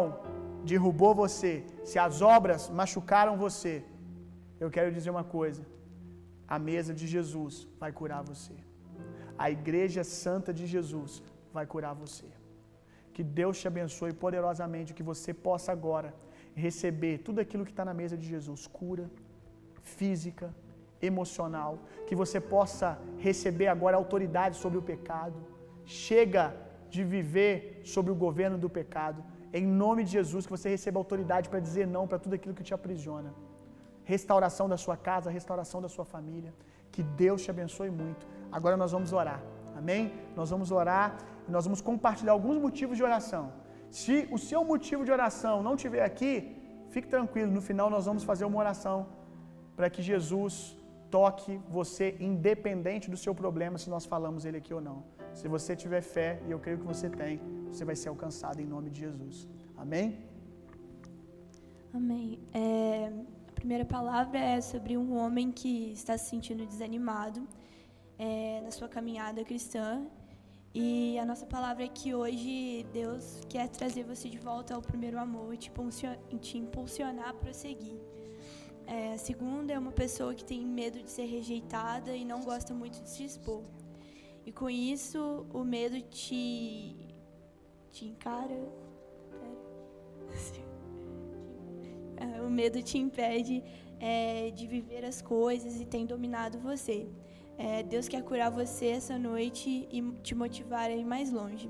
[0.71, 1.53] derrubou você,
[1.89, 3.73] se as obras machucaram você,
[4.63, 5.63] eu quero dizer uma coisa:
[6.55, 8.55] a mesa de Jesus vai curar você.
[9.45, 11.21] A igreja santa de Jesus
[11.55, 12.29] vai curar você.
[13.13, 16.09] Que Deus te abençoe poderosamente, que você possa agora
[16.65, 19.05] receber tudo aquilo que está na mesa de Jesus: cura
[19.97, 20.47] física,
[21.11, 21.71] emocional.
[22.07, 22.89] Que você possa
[23.27, 25.39] receber agora autoridade sobre o pecado.
[25.85, 26.45] Chega
[26.93, 27.57] de viver
[27.93, 29.19] sobre o governo do pecado.
[29.59, 32.67] Em nome de Jesus, que você receba autoridade para dizer não para tudo aquilo que
[32.69, 33.31] te aprisiona.
[34.13, 36.53] Restauração da sua casa, restauração da sua família.
[36.93, 38.23] Que Deus te abençoe muito.
[38.51, 39.41] Agora nós vamos orar.
[39.79, 40.13] Amém?
[40.35, 43.45] Nós vamos orar e nós vamos compartilhar alguns motivos de oração.
[44.01, 46.33] Se o seu motivo de oração não estiver aqui,
[46.93, 47.51] fique tranquilo.
[47.51, 48.97] No final nós vamos fazer uma oração
[49.75, 50.77] para que Jesus
[51.15, 54.97] toque você independente do seu problema, se nós falamos ele aqui ou não.
[55.39, 57.33] Se você tiver fé, e eu creio que você tem,
[57.71, 59.35] você vai ser alcançado em nome de Jesus.
[59.83, 60.07] Amém?
[61.99, 62.39] Amém.
[62.51, 63.11] É,
[63.49, 67.41] a primeira palavra é sobre um homem que está se sentindo desanimado
[68.17, 69.87] é, na sua caminhada cristã.
[70.73, 75.19] E a nossa palavra é que hoje Deus quer trazer você de volta ao primeiro
[75.19, 77.99] amor e te, impulsionar a prosseguir.
[78.85, 82.73] É, a segunda é uma pessoa que tem medo de ser rejeitada e não gosta
[82.73, 83.63] muito de se expor.
[84.45, 86.95] E com isso, o medo te,
[87.91, 88.57] te encara.
[92.15, 93.61] É, o medo te impede
[93.99, 97.07] é, de viver as coisas e tem dominado você.
[97.57, 101.69] É, Deus quer curar você essa noite e te motivar a ir mais longe.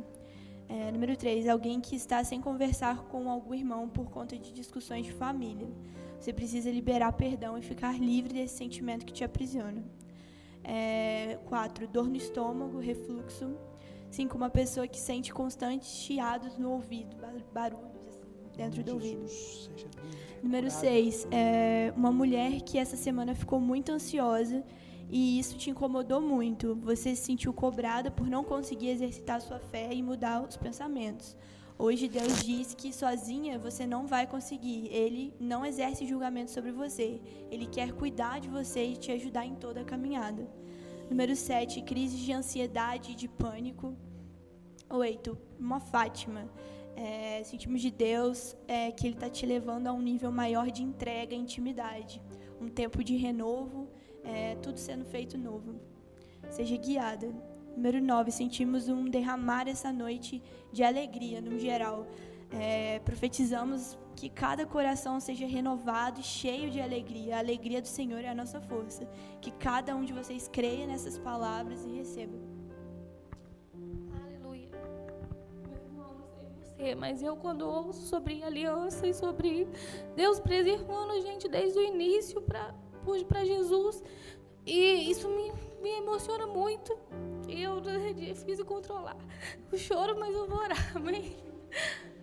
[0.70, 5.05] É, número 3, alguém que está sem conversar com algum irmão por conta de discussões
[5.05, 5.68] de família.
[6.24, 9.84] Você precisa liberar perdão e ficar livre desse sentimento que te aprisiona.
[10.63, 13.53] É, quatro, dor no estômago, refluxo.
[14.09, 17.13] Cinco, uma pessoa que sente constantes chiados no ouvido,
[17.53, 19.26] barulhos assim, dentro do ouvido.
[20.41, 24.63] Número seis, é, uma mulher que essa semana ficou muito ansiosa
[25.09, 26.74] e isso te incomodou muito.
[26.76, 31.36] Você se sentiu cobrada por não conseguir exercitar sua fé e mudar os pensamentos.
[31.78, 34.88] Hoje Deus diz que sozinha você não vai conseguir.
[34.91, 37.19] Ele não exerce julgamento sobre você.
[37.49, 40.47] Ele quer cuidar de você e te ajudar em toda a caminhada.
[41.09, 43.95] Número 7, crises de ansiedade e de pânico.
[44.89, 46.47] 8, uma Fátima.
[46.95, 50.84] É, sentimos de Deus é, que Ele está te levando a um nível maior de
[50.84, 52.21] entrega e intimidade.
[52.61, 53.89] Um tempo de renovo,
[54.24, 55.80] é, tudo sendo feito novo.
[56.49, 57.34] Seja guiada.
[57.76, 62.05] Número 9, sentimos um derramar essa noite de alegria, no geral.
[62.51, 67.36] É, profetizamos que cada coração seja renovado e cheio de alegria.
[67.36, 69.07] A alegria do Senhor é a nossa força.
[69.41, 72.38] Que cada um de vocês creia nessas palavras e receba.
[74.21, 74.69] Aleluia.
[75.67, 79.67] Meu irmão, não sei você, mas eu quando ouço sobre aliança e sobre
[80.15, 84.03] Deus preservando a gente desde o início para Jesus,
[84.65, 85.51] e isso me,
[85.82, 86.95] me emociona muito.
[87.55, 89.15] Eu é difícil controlar
[89.71, 91.35] o choro, mas eu vou orar, amém?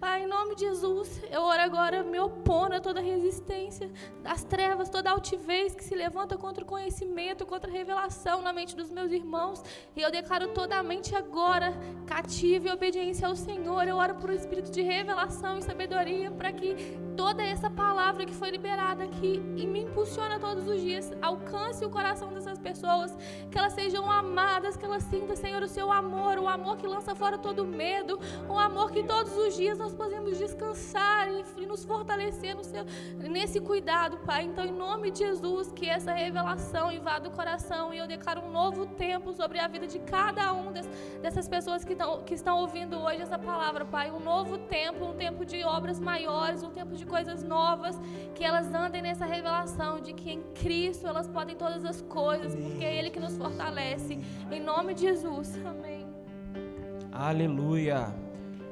[0.00, 3.90] Pai, em nome de Jesus, eu oro agora, me opondo a toda resistência
[4.22, 8.74] das trevas, toda altivez que se levanta contra o conhecimento, contra a revelação na mente
[8.74, 9.62] dos meus irmãos.
[9.94, 11.74] E eu declaro toda a mente agora
[12.06, 13.86] cativa e obediência ao Senhor.
[13.86, 16.74] Eu oro por um espírito de revelação e sabedoria para que
[17.20, 21.90] toda essa palavra que foi liberada aqui e me impulsiona todos os dias alcance o
[21.90, 23.14] coração dessas pessoas,
[23.50, 27.14] que elas sejam amadas, que elas sintam, Senhor, o seu amor, o amor que lança
[27.14, 28.18] fora todo medo,
[28.48, 32.86] o amor que todos os dias nós podemos descansar e, nos fortalecer no seu,
[33.18, 34.44] nesse cuidado, Pai.
[34.44, 38.50] Então, em nome de Jesus, que essa revelação invada o coração e eu declaro um
[38.50, 40.86] novo tempo sobre a vida de cada um des,
[41.20, 44.10] dessas pessoas que, tão, que estão ouvindo hoje essa palavra, Pai.
[44.10, 47.98] Um novo tempo, um tempo de obras maiores, um tempo de coisas novas,
[48.34, 52.84] que elas andem nessa revelação de que em Cristo elas podem todas as coisas, porque
[52.84, 54.18] é Ele que nos fortalece.
[54.50, 55.58] Em nome de Jesus.
[55.66, 56.06] Amém.
[57.12, 58.29] Aleluia.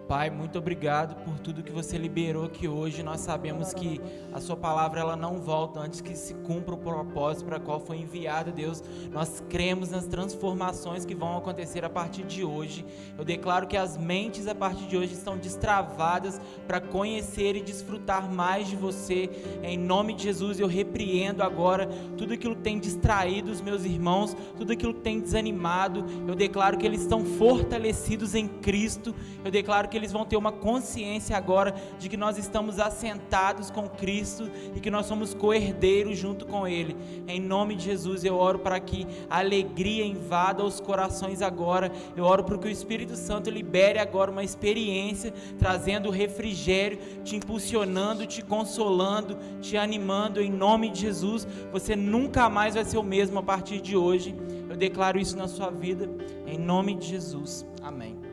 [0.08, 3.02] Pai, muito obrigado por tudo que você liberou aqui hoje.
[3.02, 4.00] Nós sabemos que
[4.32, 7.98] a sua palavra ela não volta antes que se cumpra o propósito para qual foi
[7.98, 8.82] enviada, Deus.
[9.12, 12.86] Nós cremos nas transformações que vão acontecer a partir de hoje.
[13.18, 18.32] Eu declaro que as mentes a partir de hoje estão destravadas para conhecer e desfrutar
[18.32, 19.28] mais de você.
[19.62, 21.86] Em nome de Jesus, eu repreendo agora
[22.16, 26.02] tudo aquilo que tem distraído os meus irmãos, tudo aquilo que tem desanimado.
[26.26, 29.14] Eu declaro que eles estão fortalecidos em Cristo.
[29.44, 33.88] Eu declaro que eles vão ter uma consciência agora de que nós estamos assentados com
[33.88, 36.96] Cristo e que nós somos co-herdeiros junto com Ele.
[37.26, 41.92] Em nome de Jesus, eu oro para que a alegria invada os corações agora.
[42.16, 48.26] Eu oro para que o Espírito Santo libere agora uma experiência, trazendo refrigério, te impulsionando,
[48.26, 50.40] te consolando, te animando.
[50.40, 54.34] Em nome de Jesus, você nunca mais vai ser o mesmo a partir de hoje.
[54.68, 56.08] Eu declaro isso na sua vida,
[56.46, 57.66] em nome de Jesus.
[57.82, 58.27] Amém.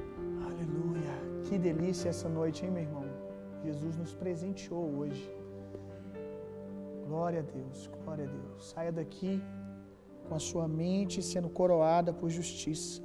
[1.47, 3.05] Que delícia essa noite, hein, meu irmão?
[3.63, 5.25] Jesus nos presenteou hoje.
[7.07, 8.69] Glória a Deus, glória a Deus.
[8.71, 9.39] Saia daqui
[10.27, 13.01] com a sua mente sendo coroada por justiça.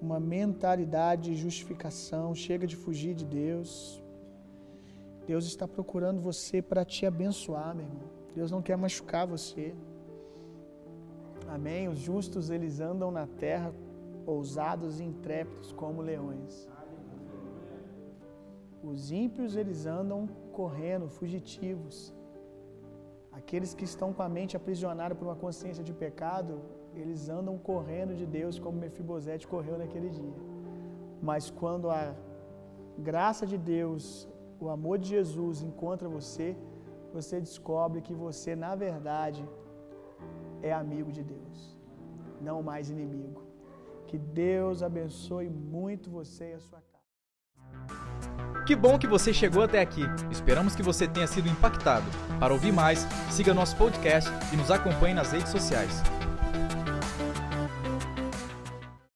[0.00, 4.00] Uma mentalidade de justificação, chega de fugir de Deus.
[5.26, 8.08] Deus está procurando você para te abençoar, meu irmão.
[8.32, 9.74] Deus não quer machucar você.
[11.48, 11.88] Amém.
[11.88, 13.74] Os justos eles andam na terra
[14.34, 16.68] ousados e intrépidos como leões.
[18.82, 20.20] Os ímpios eles andam
[20.52, 21.96] correndo, fugitivos.
[23.32, 26.60] Aqueles que estão com a mente aprisionada por uma consciência de pecado,
[26.94, 30.36] eles andam correndo de Deus como Mefibosete correu naquele dia.
[31.22, 32.14] Mas quando a
[32.98, 36.56] graça de Deus, o amor de Jesus encontra você,
[37.12, 39.46] você descobre que você, na verdade,
[40.62, 41.78] é amigo de Deus,
[42.40, 43.45] não mais inimigo.
[44.06, 46.96] Que Deus abençoe muito você e a sua casa.
[48.66, 50.02] Que bom que você chegou até aqui.
[50.30, 52.04] Esperamos que você tenha sido impactado.
[52.40, 56.02] Para ouvir mais, siga nosso podcast e nos acompanhe nas redes sociais.